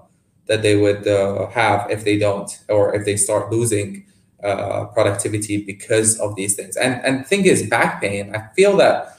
that 0.46 0.62
they 0.62 0.76
would 0.76 1.06
uh, 1.06 1.48
have 1.48 1.90
if 1.90 2.04
they 2.04 2.18
don't 2.18 2.60
or 2.68 2.94
if 2.94 3.04
they 3.04 3.16
start 3.16 3.50
losing 3.50 4.06
uh, 4.42 4.84
productivity 4.86 5.64
because 5.64 6.18
of 6.20 6.36
these 6.36 6.54
things. 6.54 6.76
And 6.76 7.04
and 7.04 7.26
thing 7.26 7.44
is 7.46 7.68
back 7.68 8.00
pain. 8.00 8.34
I 8.34 8.48
feel 8.54 8.76
that 8.78 9.18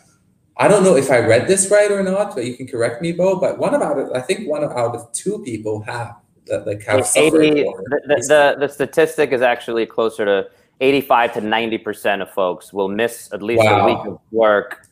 I 0.58 0.68
don't 0.68 0.84
know 0.84 0.96
if 0.96 1.12
I 1.12 1.20
read 1.20 1.48
this 1.48 1.70
right 1.70 1.92
or 1.92 2.02
not, 2.04 2.34
but 2.34 2.46
you 2.46 2.56
can 2.56 2.68
correct 2.68 3.02
me, 3.02 3.12
Bo. 3.12 3.40
But 3.40 3.58
one 3.58 3.76
about 3.76 4.00
it, 4.00 4.10
I 4.16 4.22
think 4.22 4.48
one 4.48 4.64
out 4.64 4.96
of 4.96 5.12
two 5.12 5.44
people 5.44 5.82
have 5.84 6.16
that 6.48 6.66
like 6.66 6.84
have 6.84 7.06
80, 7.16 7.64
the, 7.64 7.76
the, 8.08 8.56
the, 8.60 8.70
statistic 8.70 9.34
is 9.34 9.42
actually 9.42 9.86
closer 9.86 10.24
to 10.24 10.50
85 10.80 11.34
to 11.34 11.42
90 11.42 11.78
percent 11.80 12.22
of 12.22 12.30
folks 12.32 12.72
will 12.72 12.90
miss 12.90 13.30
at 13.34 13.42
least 13.42 13.64
wow. 13.64 13.82
a 13.82 13.86
week 13.86 14.06
of 14.08 14.20
work. 14.32 14.88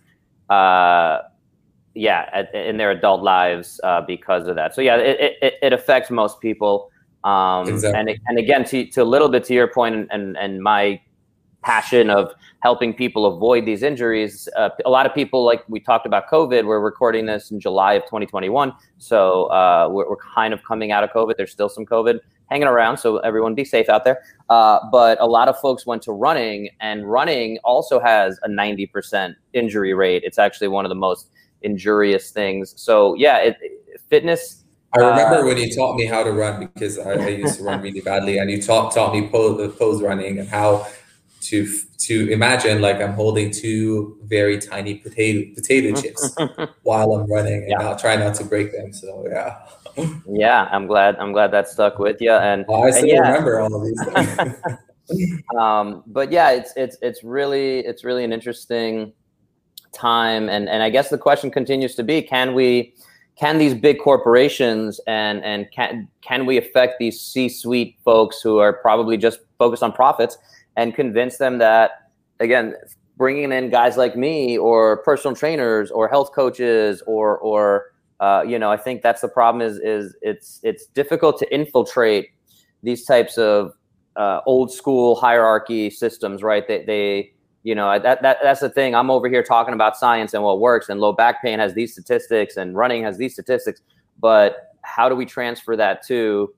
Uh, 0.50 1.22
yeah, 1.96 2.30
at, 2.34 2.54
in 2.54 2.78
their 2.78 2.92
adult 2.92 3.24
lives 3.24 3.80
uh, 3.84 4.02
because 4.02 4.48
of 4.48 4.56
that. 4.56 4.76
So 4.76 4.82
yeah, 4.82 4.98
it, 4.98 5.38
it, 5.42 5.54
it 5.62 5.74
affects 5.74 6.12
most 6.12 6.42
people. 6.42 6.92
Um, 7.24 7.68
exactly. 7.68 8.00
and, 8.00 8.20
and 8.28 8.38
again, 8.38 8.66
to, 8.66 8.86
to 8.88 9.02
a 9.02 9.04
little 9.04 9.30
bit 9.30 9.46
to 9.46 9.54
your 9.54 9.68
point 9.68 9.96
and, 9.96 10.08
and, 10.12 10.38
and 10.38 10.62
my 10.62 11.02
passion 11.66 12.12
of 12.12 12.32
helping 12.60 12.94
people 12.94 13.26
avoid 13.26 13.66
these 13.66 13.82
injuries. 13.82 14.48
Uh, 14.56 14.70
a 14.86 14.90
lot 14.90 15.06
of 15.08 15.14
people, 15.16 15.44
like 15.44 15.68
we 15.68 15.80
talked 15.80 16.06
about 16.06 16.30
COVID, 16.30 16.66
we're 16.66 16.80
recording 16.80 17.26
this 17.26 17.50
in 17.50 17.60
July 17.60 17.94
of 17.94 18.04
2021. 18.04 18.72
So 19.00 19.46
uh, 19.46 19.88
we're, 19.90 20.08
we're, 20.08 20.18
kind 20.18 20.54
of 20.54 20.64
coming 20.64 20.92
out 20.92 21.04
of 21.04 21.10
COVID. 21.10 21.38
There's 21.38 21.52
still 21.52 21.70
some 21.70 21.86
COVID 21.86 22.20
hanging 22.50 22.68
around. 22.68 22.98
So 22.98 23.18
everyone 23.18 23.56
be 23.56 23.66
safe 23.66 23.90
out 23.90 24.04
there. 24.04 24.22
Uh, 24.50 24.80
but 24.92 25.20
a 25.20 25.26
lot 25.26 25.48
of 25.48 25.58
folks 25.60 25.86
went 25.86 26.02
to 26.04 26.12
running, 26.12 26.70
and 26.80 27.10
running 27.10 27.58
also 27.64 28.00
has 28.00 28.40
a 28.44 28.50
90% 28.50 29.36
injury 29.54 29.94
rate. 29.94 30.24
It's 30.24 30.38
actually 30.38 30.68
one 30.68 30.86
of 30.86 30.90
the 30.90 30.96
most 30.96 31.30
injurious 31.62 32.32
things. 32.32 32.74
So 32.78 33.16
yeah, 33.16 33.38
it, 33.38 33.58
fitness. 34.10 34.64
I 34.94 35.00
remember 35.00 35.40
uh, 35.40 35.46
when 35.46 35.58
you 35.58 35.74
taught 35.76 35.96
me 35.96 36.06
how 36.06 36.24
to 36.24 36.32
run 36.32 36.60
because 36.74 36.98
I, 37.00 37.14
I 37.14 37.28
used 37.30 37.58
to 37.58 37.64
run 37.64 37.82
really 37.82 38.02
badly, 38.02 38.38
and 38.38 38.50
you 38.50 38.62
taught 38.62 38.94
taught 38.94 39.14
me 39.14 39.28
pose, 39.28 39.76
pose 39.76 40.02
running 40.02 40.40
and 40.40 40.48
how 40.48 40.88
to 41.42 41.68
to 41.98 42.32
imagine 42.32 42.82
like 42.82 43.02
I'm 43.02 43.14
holding 43.14 43.52
two 43.52 44.18
very 44.24 44.58
tiny 44.60 44.96
potato 44.96 45.54
potato 45.54 46.00
chips 46.00 46.36
while 46.84 47.14
I'm 47.14 47.30
running 47.30 47.64
and 47.64 47.70
yeah. 47.70 47.78
not 47.78 48.00
try 48.00 48.16
not 48.16 48.36
to 48.36 48.44
break 48.46 48.72
them. 48.72 48.94
So 48.94 49.28
yeah. 49.30 49.58
Yeah, 50.30 50.68
I'm 50.72 50.88
glad 50.88 51.16
I'm 51.18 51.32
glad 51.32 51.52
that 51.52 51.68
stuck 51.68 52.00
with 52.00 52.22
you. 52.22 52.32
And 52.32 52.66
well, 52.68 52.84
I 52.84 52.92
still 52.92 53.04
and 53.04 53.10
yeah. 53.12 53.20
remember 53.20 53.60
all 53.60 53.76
of 53.76 53.84
these 53.84 55.42
um, 55.58 56.04
but 56.08 56.32
yeah, 56.32 56.52
it's 56.52 56.74
it's 56.76 56.98
it's 57.02 57.24
really 57.24 57.80
it's 57.80 58.04
really 58.04 58.24
an 58.24 58.34
interesting 58.34 59.14
time, 59.92 60.50
and 60.50 60.68
and 60.68 60.84
I 60.84 60.90
guess 60.90 61.10
the 61.10 61.18
question 61.18 61.52
continues 61.52 61.96
to 61.96 62.04
be: 62.04 62.22
Can 62.22 62.54
we? 62.54 62.94
Can 63.38 63.58
these 63.58 63.74
big 63.74 64.00
corporations 64.00 65.02
and 65.08 65.44
and 65.44 65.70
can 65.72 66.08
can 66.22 66.46
we 66.46 66.58
affect 66.58 67.00
these 67.00 67.20
C-suite 67.20 67.98
folks 68.06 68.42
who 68.42 68.60
are 68.60 68.72
probably 68.72 69.18
just 69.18 69.40
focused 69.58 69.84
on 69.84 69.92
profits? 69.92 70.38
and 70.76 70.94
convince 70.96 71.38
them 71.38 71.58
that 71.58 72.10
again 72.40 72.76
bringing 73.18 73.52
in 73.52 73.70
guys 73.70 73.98
like 73.98 74.16
me 74.16 74.58
or 74.58 74.98
personal 74.98 75.36
trainers 75.36 75.90
or 75.92 76.08
health 76.08 76.32
coaches 76.34 77.02
or 77.08 77.38
or 77.38 77.94
uh, 78.20 78.44
you 78.48 78.58
know 78.58 78.72
i 78.72 78.78
think 78.78 79.02
that's 79.02 79.22
the 79.22 79.28
problem 79.28 79.62
is 79.62 79.78
is 79.80 80.16
it's 80.22 80.60
it's 80.64 80.86
difficult 80.88 81.38
to 81.38 81.54
infiltrate 81.54 82.30
these 82.84 83.04
types 83.06 83.38
of 83.38 83.74
uh, 84.16 84.40
old 84.46 84.72
school 84.72 85.16
hierarchy 85.16 85.90
systems 85.90 86.42
right? 86.42 86.68
They, 86.68 86.86
they 86.86 87.32
you 87.64 87.76
know 87.76 88.00
that, 88.00 88.22
that 88.22 88.38
that's 88.42 88.62
the 88.62 88.70
thing. 88.70 88.96
I'm 88.96 89.10
over 89.10 89.28
here 89.28 89.44
talking 89.44 89.74
about 89.74 89.98
science 89.98 90.34
and 90.34 90.44
what 90.44 90.60
works 90.60 90.88
and 90.88 91.00
low 91.00 91.12
back 91.12 91.42
pain 91.42 91.60
has 91.60 91.74
these 91.74 91.92
statistics 91.92 92.56
and 92.58 92.76
running 92.76 93.04
has 93.04 93.18
these 93.18 93.34
statistics 93.34 93.82
but 94.20 94.70
how 94.82 95.10
do 95.10 95.16
we 95.16 95.26
transfer 95.26 95.76
that 95.76 96.06
to 96.08 96.54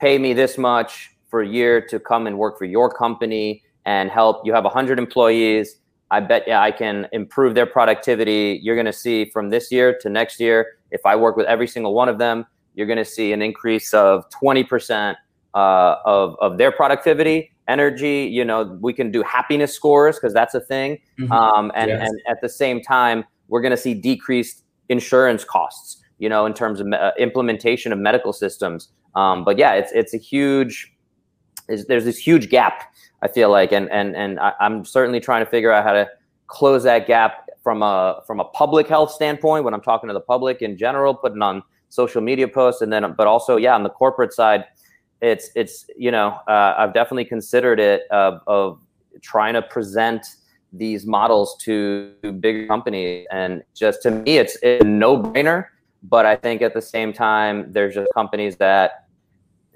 pay 0.00 0.18
me 0.18 0.32
this 0.32 0.58
much 0.58 1.12
for 1.30 1.42
a 1.42 1.48
year 1.48 1.80
to 1.80 1.98
come 1.98 2.26
and 2.26 2.38
work 2.38 2.58
for 2.58 2.64
your 2.64 2.90
company 2.90 3.62
and 3.84 4.10
help? 4.10 4.44
You 4.44 4.52
have 4.52 4.64
100 4.64 4.98
employees 4.98 5.76
i 6.10 6.20
bet 6.20 6.44
yeah 6.46 6.60
i 6.60 6.70
can 6.70 7.06
improve 7.12 7.54
their 7.54 7.66
productivity 7.66 8.60
you're 8.62 8.76
going 8.76 8.86
to 8.86 8.92
see 8.92 9.24
from 9.30 9.50
this 9.50 9.70
year 9.70 9.96
to 10.00 10.08
next 10.08 10.40
year 10.40 10.78
if 10.90 11.04
i 11.04 11.14
work 11.14 11.36
with 11.36 11.46
every 11.46 11.66
single 11.66 11.94
one 11.94 12.08
of 12.08 12.18
them 12.18 12.46
you're 12.74 12.86
going 12.86 12.98
to 12.98 13.04
see 13.04 13.32
an 13.32 13.40
increase 13.40 13.94
of 13.94 14.28
20% 14.30 15.16
uh, 15.54 15.96
of, 16.04 16.36
of 16.40 16.58
their 16.58 16.70
productivity 16.70 17.50
energy 17.68 18.28
you 18.30 18.44
know 18.44 18.78
we 18.80 18.92
can 18.92 19.10
do 19.10 19.22
happiness 19.22 19.72
scores 19.74 20.16
because 20.16 20.32
that's 20.32 20.54
a 20.54 20.60
thing 20.60 20.98
mm-hmm. 21.18 21.32
um, 21.32 21.72
and, 21.74 21.88
yes. 21.88 22.08
and 22.08 22.20
at 22.28 22.40
the 22.40 22.48
same 22.48 22.80
time 22.80 23.24
we're 23.48 23.60
going 23.60 23.72
to 23.72 23.76
see 23.76 23.92
decreased 23.92 24.62
insurance 24.88 25.44
costs 25.44 26.02
you 26.18 26.28
know 26.28 26.46
in 26.46 26.54
terms 26.54 26.78
of 26.78 26.86
uh, 26.92 27.10
implementation 27.18 27.92
of 27.92 27.98
medical 27.98 28.32
systems 28.32 28.90
um, 29.16 29.44
but 29.44 29.58
yeah 29.58 29.72
it's 29.72 29.90
it's 29.92 30.14
a 30.14 30.18
huge 30.18 30.92
is 31.68 31.86
there's 31.86 32.04
this 32.04 32.18
huge 32.18 32.48
gap 32.48 32.92
I 33.22 33.28
feel 33.28 33.50
like, 33.50 33.72
and 33.72 33.90
and 33.90 34.14
and 34.14 34.38
I, 34.38 34.52
am 34.60 34.84
certainly 34.84 35.20
trying 35.20 35.44
to 35.44 35.50
figure 35.50 35.72
out 35.72 35.84
how 35.84 35.92
to 35.92 36.08
close 36.46 36.82
that 36.84 37.06
gap 37.06 37.48
from 37.62 37.82
a 37.82 38.22
from 38.26 38.40
a 38.40 38.44
public 38.44 38.86
health 38.88 39.10
standpoint 39.10 39.64
when 39.64 39.74
I'm 39.74 39.80
talking 39.80 40.08
to 40.08 40.14
the 40.14 40.20
public 40.20 40.62
in 40.62 40.76
general, 40.76 41.14
putting 41.14 41.42
on 41.42 41.62
social 41.88 42.20
media 42.20 42.46
posts, 42.46 42.82
and 42.82 42.92
then 42.92 43.14
but 43.16 43.26
also 43.26 43.56
yeah 43.56 43.74
on 43.74 43.82
the 43.82 43.90
corporate 43.90 44.32
side, 44.32 44.64
it's 45.22 45.50
it's 45.56 45.86
you 45.96 46.10
know 46.10 46.38
uh, 46.46 46.74
I've 46.76 46.92
definitely 46.92 47.24
considered 47.24 47.80
it 47.80 48.02
of, 48.10 48.40
of 48.46 48.78
trying 49.22 49.54
to 49.54 49.62
present 49.62 50.26
these 50.72 51.06
models 51.06 51.56
to 51.62 52.12
big 52.38 52.68
companies, 52.68 53.26
and 53.32 53.62
just 53.74 54.02
to 54.02 54.10
me 54.10 54.38
it's, 54.38 54.58
it's 54.62 54.84
a 54.84 54.86
no 54.86 55.18
brainer. 55.18 55.66
But 56.02 56.26
I 56.26 56.36
think 56.36 56.62
at 56.62 56.74
the 56.74 56.82
same 56.82 57.12
time, 57.12 57.72
there's 57.72 57.94
just 57.94 58.08
companies 58.14 58.56
that 58.58 59.05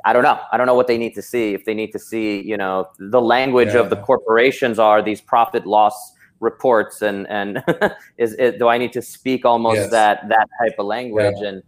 I 0.04 0.12
don't 0.12 0.22
know. 0.22 0.38
I 0.52 0.56
don't 0.56 0.66
know 0.66 0.74
what 0.74 0.86
they 0.86 0.98
need 0.98 1.14
to 1.14 1.22
see. 1.22 1.54
If 1.54 1.64
they 1.64 1.74
need 1.74 1.92
to 1.92 1.98
see, 1.98 2.40
you 2.42 2.56
know, 2.56 2.88
the 2.98 3.20
language 3.20 3.74
yeah. 3.74 3.80
of 3.80 3.90
the 3.90 3.96
corporations 3.96 4.78
are 4.78 5.02
these 5.02 5.20
profit 5.20 5.66
loss 5.66 6.12
reports, 6.40 7.02
and 7.02 7.26
and 7.28 7.62
is 8.18 8.34
it, 8.38 8.58
do 8.58 8.68
I 8.68 8.78
need 8.78 8.92
to 8.94 9.02
speak 9.02 9.44
almost 9.44 9.76
yes. 9.76 9.90
that 9.90 10.28
that 10.28 10.48
type 10.62 10.74
of 10.78 10.86
language? 10.86 11.36
Yeah. 11.40 11.48
And 11.48 11.62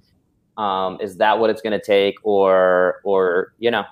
um, 0.57 0.99
is 1.01 1.16
that 1.18 1.38
what 1.38 1.51
it's 1.51 1.62
going 1.62 1.79
to 1.79 1.85
take, 1.85 2.14
or 2.23 3.01
or 3.05 3.55
you 3.59 3.71
know, 3.71 3.85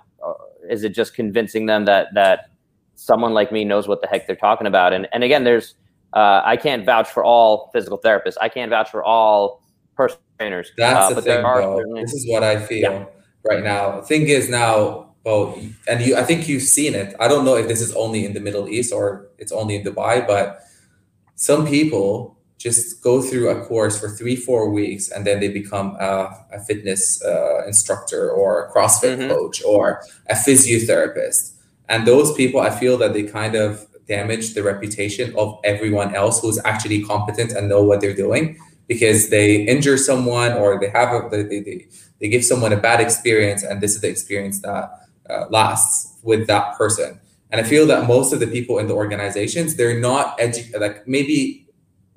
is 0.69 0.85
it 0.85 0.95
just 0.95 1.15
convincing 1.15 1.67
them 1.67 1.85
that 1.85 2.09
that 2.15 2.51
someone 2.95 3.33
like 3.33 3.51
me 3.51 3.65
knows 3.65 3.89
what 3.89 4.01
the 4.03 4.07
heck 4.07 4.27
they're 4.27 4.37
talking 4.37 4.67
about? 4.67 4.93
And 4.93 5.09
and 5.13 5.25
again, 5.25 5.45
there's 5.45 5.75
uh, 6.15 6.43
I 6.45 6.57
can't 6.57 6.85
vouch 6.85 7.09
for 7.09 7.25
all 7.25 7.71
physical 7.73 7.99
therapists. 7.99 8.37
I 8.41 8.49
can't 8.49 8.71
vouch 8.71 8.91
for 8.91 9.05
all 9.05 9.63
personal 9.95 10.23
trainers. 10.39 10.73
That's 10.77 11.13
Uh, 11.13 11.15
the 11.15 11.23
thing, 11.23 11.43
though. 11.43 11.85
This 11.95 12.15
is 12.15 12.27
what 12.29 12.43
I 12.43 12.59
feel 12.59 13.11
right 13.45 13.63
now. 13.63 14.01
The 14.01 14.07
thing 14.07 14.29
is 14.29 14.49
now, 14.49 15.15
well, 15.25 15.59
and 15.89 16.01
you, 16.05 16.17
I 16.17 16.23
think 16.25 16.49
you've 16.49 16.63
seen 16.63 16.95
it. 16.95 17.15
I 17.21 17.29
don't 17.29 17.45
know 17.45 17.57
if 17.57 17.69
this 17.69 17.81
is 17.81 17.95
only 17.95 18.25
in 18.25 18.33
the 18.33 18.41
Middle 18.41 18.69
East 18.69 18.93
or 18.93 19.29
it's 19.39 19.53
only 19.53 19.77
in 19.77 19.83
Dubai, 19.85 20.27
but 20.27 20.61
some 21.37 21.67
people 21.67 22.37
just 22.59 23.03
go 23.03 23.23
through 23.23 23.49
a 23.49 23.65
course 23.65 23.99
for 23.99 24.09
three, 24.11 24.37
four 24.37 24.69
weeks, 24.71 25.11
and 25.11 25.27
then 25.27 25.41
they 25.41 25.49
become 25.49 25.97
a, 25.99 26.45
a 26.53 26.61
fitness 26.61 27.23
uh, 27.25 27.65
instructor 27.67 28.31
or 28.31 28.67
a 28.67 28.73
CrossFit 28.73 29.17
Mhm. 29.17 29.29
coach 29.31 29.63
or 29.65 30.03
a 30.29 30.35
physiotherapist. 30.35 31.53
And 31.89 32.07
those 32.07 32.33
people, 32.35 32.61
I 32.61 32.71
feel 32.71 32.99
that 32.99 33.15
they 33.15 33.23
kind 33.23 33.55
of 33.55 33.87
damage 34.07 34.55
the 34.55 34.63
reputation 34.63 35.35
of 35.37 35.59
everyone 35.65 36.15
else 36.15 36.41
who's 36.41 36.59
actually 36.65 37.03
competent 37.03 37.53
and 37.53 37.69
know 37.69 37.83
what 37.83 38.01
they're 38.01 38.15
doing 38.15 38.59
because 38.89 39.31
they 39.31 39.63
injure 39.63 39.97
someone 39.97 40.53
or 40.53 40.79
they 40.81 40.89
have 40.91 41.15
a, 41.15 41.29
they, 41.31 41.61
they, 41.61 41.87
they, 42.21 42.29
give 42.29 42.45
someone 42.45 42.73
a 42.73 42.77
bad 42.77 43.01
experience 43.01 43.63
and 43.63 43.81
this 43.81 43.95
is 43.95 44.01
the 44.01 44.09
experience 44.09 44.61
that 44.61 44.91
uh, 45.29 45.47
lasts 45.51 46.19
with 46.23 46.47
that 46.47 46.77
person. 46.77 47.21
And 47.51 47.61
i 47.61 47.65
feel 47.65 47.87
that 47.87 48.07
most 48.07 48.33
of 48.33 48.39
the 48.39 48.47
people 48.47 48.79
in 48.79 48.87
the 48.87 48.95
organizations 48.95 49.75
they're 49.75 49.99
not 49.99 50.39
edu- 50.39 50.79
like 50.79 51.07
maybe 51.09 51.67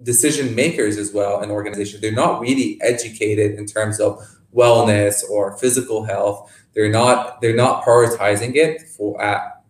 decision 0.03 0.53
makers 0.53 0.97
as 0.97 1.11
well 1.11 1.41
in 1.41 1.49
organizations 1.49 2.01
they're 2.01 2.11
not 2.11 2.39
really 2.39 2.77
educated 2.81 3.57
in 3.57 3.65
terms 3.65 3.99
of 3.99 4.19
wellness 4.53 5.27
or 5.29 5.57
physical 5.57 6.03
health. 6.03 6.51
They're 6.73 6.91
not 6.91 7.41
they're 7.41 7.55
not 7.55 7.83
prioritizing 7.83 8.55
it 8.55 8.81
for 8.81 9.21
at 9.21 9.63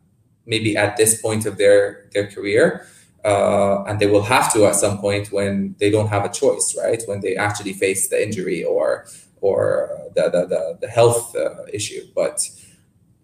maybe 0.46 0.76
at 0.76 0.98
this 0.98 1.22
point 1.22 1.46
of 1.46 1.58
their 1.58 2.10
their 2.14 2.28
career 2.28 2.86
uh, 3.26 3.84
and 3.84 4.00
they 4.00 4.08
will 4.08 4.24
have 4.24 4.52
to 4.54 4.66
at 4.66 4.76
some 4.76 5.00
point 5.00 5.32
when 5.32 5.76
they 5.80 5.90
don't 5.90 6.10
have 6.10 6.26
a 6.26 6.30
choice, 6.30 6.76
right? 6.78 7.02
When 7.06 7.22
they 7.22 7.36
actually 7.36 7.74
face 7.74 8.10
the 8.10 8.22
injury 8.22 8.64
or 8.64 9.06
or 9.44 9.90
the 10.16 10.24
the, 10.36 10.42
the, 10.54 10.78
the 10.82 10.88
health 10.88 11.36
uh, 11.36 11.66
issue. 11.72 12.02
But 12.16 12.40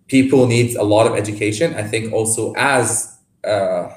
people 0.08 0.47
need 0.47 0.75
a 0.75 0.84
lot 0.84 1.08
of 1.08 1.15
education. 1.15 1.73
I 1.75 1.84
think 1.84 2.13
also 2.13 2.53
as 2.58 3.17
uh, 3.43 3.88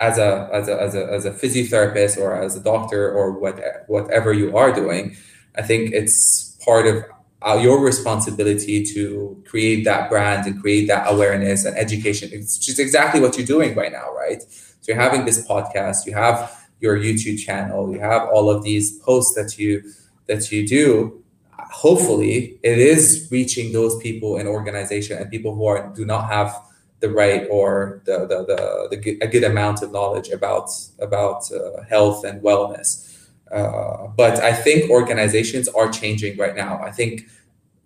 as 0.00 0.18
a 0.18 0.48
as 0.52 0.68
a 0.68 0.80
as 0.80 0.94
a 0.94 1.04
as 1.16 1.24
a 1.24 1.32
physiotherapist 1.32 2.18
or 2.18 2.40
as 2.40 2.56
a 2.56 2.60
doctor 2.60 3.12
or 3.12 3.32
what 3.32 3.60
whatever 3.88 4.32
you 4.32 4.56
are 4.56 4.72
doing, 4.72 5.16
I 5.56 5.62
think 5.62 5.92
it's 5.92 6.56
part 6.64 6.86
of 6.86 7.04
uh, 7.42 7.58
your 7.60 7.80
responsibility 7.80 8.82
to 8.94 9.42
create 9.46 9.84
that 9.84 10.08
brand 10.08 10.46
and 10.46 10.60
create 10.60 10.86
that 10.88 11.10
awareness 11.12 11.64
and 11.66 11.76
education. 11.76 12.30
It's 12.32 12.56
just 12.58 12.78
exactly 12.78 13.20
what 13.20 13.36
you're 13.36 13.46
doing 13.46 13.74
right 13.74 13.92
now, 13.92 14.14
right? 14.14 14.42
So 14.42 14.92
you're 14.92 15.00
having 15.00 15.24
this 15.24 15.46
podcast, 15.46 16.06
you 16.06 16.14
have 16.14 16.36
your 16.80 16.96
YouTube 16.96 17.38
channel, 17.38 17.92
you 17.92 18.00
have 18.00 18.28
all 18.28 18.50
of 18.50 18.62
these 18.62 18.98
posts 18.98 19.34
that 19.34 19.58
you 19.58 19.82
that 20.26 20.50
you 20.52 20.66
do. 20.66 21.23
Hopefully, 21.74 22.58
it 22.62 22.78
is 22.78 23.28
reaching 23.30 23.72
those 23.72 23.96
people 23.98 24.36
in 24.36 24.46
organization 24.46 25.18
and 25.18 25.30
people 25.30 25.54
who 25.54 25.66
are 25.66 25.92
do 25.94 26.04
not 26.04 26.28
have 26.28 26.54
the 27.00 27.10
right 27.10 27.46
or 27.50 28.00
the 28.06 28.20
the, 28.30 28.38
the, 28.50 28.88
the 28.90 28.96
good- 28.96 29.22
a 29.22 29.26
good 29.26 29.44
amount 29.44 29.82
of 29.82 29.92
knowledge 29.92 30.28
about 30.30 30.68
about 31.00 31.50
uh, 31.52 31.82
health 31.88 32.24
and 32.24 32.42
wellness. 32.42 33.10
Uh, 33.50 34.08
but 34.16 34.40
I 34.40 34.52
think 34.52 34.90
organizations 34.90 35.68
are 35.68 35.90
changing 35.90 36.38
right 36.38 36.56
now. 36.56 36.80
I 36.82 36.90
think 36.90 37.28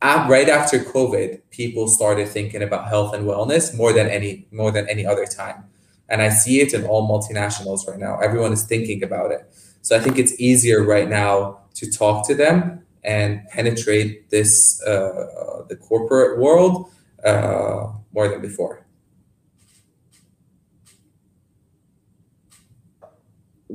at, 0.01 0.29
right 0.31 0.49
after 0.49 0.79
COVID, 0.79 1.41
people 1.51 1.89
started 1.89 2.29
thinking 2.29 2.63
about 2.63 2.89
health 2.89 3.15
and 3.15 3.27
wellness 3.27 3.75
more 3.77 3.93
than 3.93 4.09
any 4.09 4.47
more 4.53 4.71
than 4.71 4.89
any 4.89 5.05
other 5.07 5.27
time 5.27 5.65
and 6.09 6.23
I 6.23 6.31
see 6.31 6.61
it 6.61 6.73
in 6.73 6.85
all 6.87 7.09
multinationals 7.09 7.87
right 7.87 7.99
now. 7.99 8.19
Everyone 8.19 8.53
is 8.53 8.65
thinking 8.65 9.03
about 9.03 9.31
it. 9.31 9.43
So 9.83 9.97
I 9.97 10.01
think 10.01 10.19
it's 10.19 10.39
easier 10.41 10.83
right 10.83 11.09
now 11.09 11.61
to 11.75 11.91
talk 11.91 12.27
to 12.29 12.35
them 12.35 12.83
and 13.09 13.41
penetrate 13.49 14.29
this 14.29 14.81
uh, 14.87 15.65
the 15.71 15.77
corporate 15.77 16.39
world 16.39 16.91
uh, 17.25 17.87
more 18.13 18.29
than 18.29 18.41
before. 18.43 18.85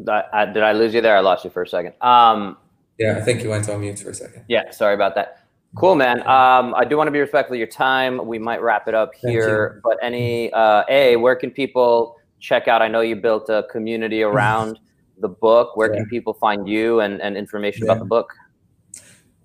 I, 0.07 0.23
I- 0.33 0.45
did 0.45 0.63
I 0.63 0.71
lose 0.73 0.93
you 0.93 1.01
there? 1.01 1.17
I 1.17 1.21
lost 1.21 1.43
you 1.43 1.49
for 1.49 1.63
a 1.63 1.67
second. 1.67 1.93
Um, 2.01 2.57
Yeah, 2.99 3.17
I 3.17 3.21
think 3.21 3.43
you 3.43 3.49
went 3.49 3.67
on 3.69 3.81
mute 3.81 3.99
for 3.99 4.11
a 4.11 4.13
second. 4.13 4.45
yeah, 4.47 4.69
sorry 4.71 4.93
about 4.93 5.15
that. 5.15 5.39
Cool, 5.75 5.95
man. 5.95 6.19
Um, 6.27 6.75
I 6.75 6.85
do 6.87 6.97
want 6.97 7.07
to 7.07 7.11
be 7.11 7.19
respectful 7.19 7.55
of 7.55 7.57
your 7.57 7.67
time. 7.67 8.23
We 8.27 8.37
might 8.37 8.61
wrap 8.61 8.87
it 8.87 8.93
up 8.93 9.11
here, 9.15 9.81
but 9.83 9.97
any 10.03 10.53
uh, 10.53 10.83
a 10.87 11.15
where 11.15 11.35
can 11.35 11.49
people 11.49 12.15
check 12.39 12.67
out? 12.67 12.83
I 12.83 12.87
know 12.87 13.01
you 13.01 13.15
built 13.15 13.49
a 13.49 13.65
community 13.71 14.21
around 14.21 14.79
the 15.17 15.29
book. 15.29 15.75
Where 15.75 15.89
can 15.89 16.05
people 16.05 16.33
find 16.35 16.67
you 16.69 16.99
and, 16.99 17.19
and 17.21 17.35
information 17.35 17.85
Yeah. 17.87 17.93
about 17.93 17.99
the 17.99 18.05
book? 18.05 18.31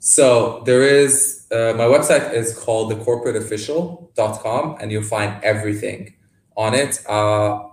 So 0.01 0.63
there 0.65 0.83
is 0.83 1.47
uh, 1.51 1.75
my 1.77 1.85
website 1.85 2.33
is 2.33 2.57
called 2.57 2.93
thecorporateofficial.com 2.93 4.77
and 4.81 4.93
you'll 4.93 5.03
find 5.03 5.43
everything 5.43 6.15
on 6.57 6.75
it. 6.75 7.05
Uh, 7.09 7.65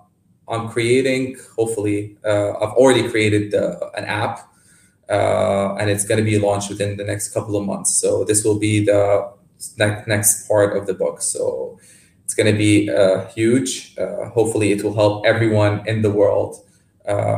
I'm 0.47 0.69
creating, 0.69 1.37
hopefully, 1.55 2.17
uh, 2.25 2.51
I've 2.51 2.73
already 2.73 3.07
created 3.09 3.53
uh, 3.53 3.77
an 3.95 4.05
app 4.05 4.47
uh, 5.09 5.75
and 5.75 5.89
it's 5.89 6.05
going 6.05 6.17
to 6.17 6.23
be 6.23 6.39
launched 6.39 6.69
within 6.69 6.97
the 6.97 7.03
next 7.03 7.33
couple 7.33 7.55
of 7.57 7.65
months. 7.65 7.95
So 7.97 8.23
this 8.23 8.43
will 8.43 8.59
be 8.59 8.85
the 8.85 9.31
ne- 9.77 10.03
next 10.07 10.47
part 10.47 10.75
of 10.77 10.87
the 10.87 10.93
book. 10.93 11.21
So 11.21 11.79
it's 12.23 12.33
going 12.33 12.51
to 12.51 12.57
be 12.57 12.89
uh, 12.89 13.27
huge. 13.27 13.95
Uh, 13.97 14.29
hopefully, 14.29 14.71
it 14.71 14.83
will 14.83 14.95
help 14.95 15.25
everyone 15.25 15.87
in 15.87 16.01
the 16.01 16.09
world 16.11 16.61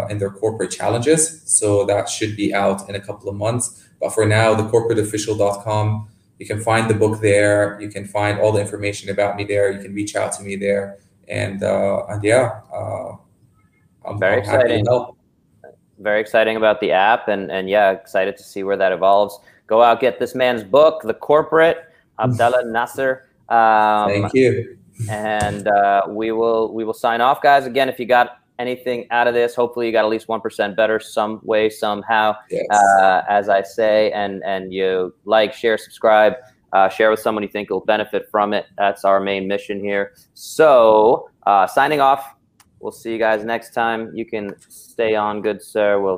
in 0.10 0.18
their 0.18 0.30
corporate 0.30 0.72
challenges. 0.72 1.42
So 1.46 1.86
that 1.86 2.08
should 2.08 2.38
be 2.38 2.54
out 2.54 2.88
in 2.88 2.96
a 2.96 3.02
couple 3.02 3.28
of 3.28 3.36
months. 3.36 3.87
But 4.00 4.14
for 4.14 4.26
now, 4.26 4.56
thecorporateofficial.com, 4.56 6.10
you 6.40 6.46
can 6.46 6.62
find 6.62 6.90
the 6.90 6.94
book 6.94 7.20
there. 7.22 7.80
You 7.82 7.90
can 7.90 8.06
find 8.06 8.40
all 8.40 8.52
the 8.52 8.62
information 8.62 9.10
about 9.10 9.36
me 9.36 9.44
there. 9.44 9.72
You 9.72 9.82
can 9.82 9.94
reach 9.94 10.16
out 10.16 10.34
to 10.34 10.44
me 10.44 10.56
there. 10.56 10.98
And, 11.28 11.64
uh, 11.64 12.06
and 12.08 12.24
yeah, 12.24 12.62
uh, 12.74 13.16
I'm, 14.06 14.20
Very 14.20 14.34
I'm 14.34 14.40
exciting. 14.40 14.86
Very 16.00 16.22
exciting 16.22 16.58
about 16.58 16.80
the 16.80 16.92
app, 16.92 17.28
and 17.28 17.52
and 17.52 17.68
yeah, 17.68 17.92
excited 17.92 18.38
to 18.38 18.44
see 18.44 18.62
where 18.64 18.78
that 18.78 18.92
evolves. 18.92 19.40
Go 19.66 19.82
out, 19.82 20.00
get 20.00 20.20
this 20.20 20.36
man's 20.36 20.64
book, 20.64 21.02
The 21.04 21.14
Corporate, 21.14 21.86
Abdallah 22.20 22.66
Nasser. 22.72 23.28
Um, 23.50 24.10
Thank 24.10 24.34
you. 24.34 24.78
and 25.10 25.68
uh, 25.68 26.04
we 26.08 26.32
will 26.32 26.72
we 26.72 26.84
will 26.84 26.94
sign 26.94 27.20
off, 27.20 27.42
guys. 27.42 27.66
Again, 27.66 27.90
if 27.90 28.00
you 28.00 28.06
got 28.06 28.40
anything 28.60 29.06
out 29.12 29.28
of 29.28 29.34
this, 29.34 29.54
hopefully 29.54 29.88
you 29.88 29.92
got 29.92 30.06
at 30.06 30.10
least 30.10 30.28
one 30.28 30.40
percent 30.40 30.76
better 30.78 31.00
some 31.00 31.42
way 31.44 31.70
somehow. 31.70 32.36
Yes. 32.50 32.66
Uh, 32.72 33.24
as 33.28 33.50
I 33.50 33.62
say, 33.64 34.12
and 34.12 34.42
and 34.46 34.72
you 34.74 35.14
like, 35.26 35.54
share, 35.54 35.78
subscribe, 35.78 36.34
uh, 36.72 36.88
share 36.88 37.12
with 37.12 37.20
someone 37.20 37.44
you 37.44 37.50
think 37.50 37.70
will 37.70 37.82
benefit 37.82 38.30
from 38.32 38.54
it. 38.54 38.66
That's 38.78 39.04
our 39.04 39.20
main 39.20 39.48
mission 39.48 39.80
here. 39.80 40.14
So, 40.34 41.30
uh, 41.46 41.68
signing 41.68 42.00
off. 42.00 42.34
We'll 42.80 42.92
see 42.92 43.12
you 43.12 43.18
guys 43.18 43.44
next 43.44 43.74
time. 43.74 44.16
You 44.16 44.24
can 44.24 44.56
stay 44.70 45.16
on, 45.16 45.42
good 45.42 45.64
sir. 45.64 46.00
We'll 46.00 46.16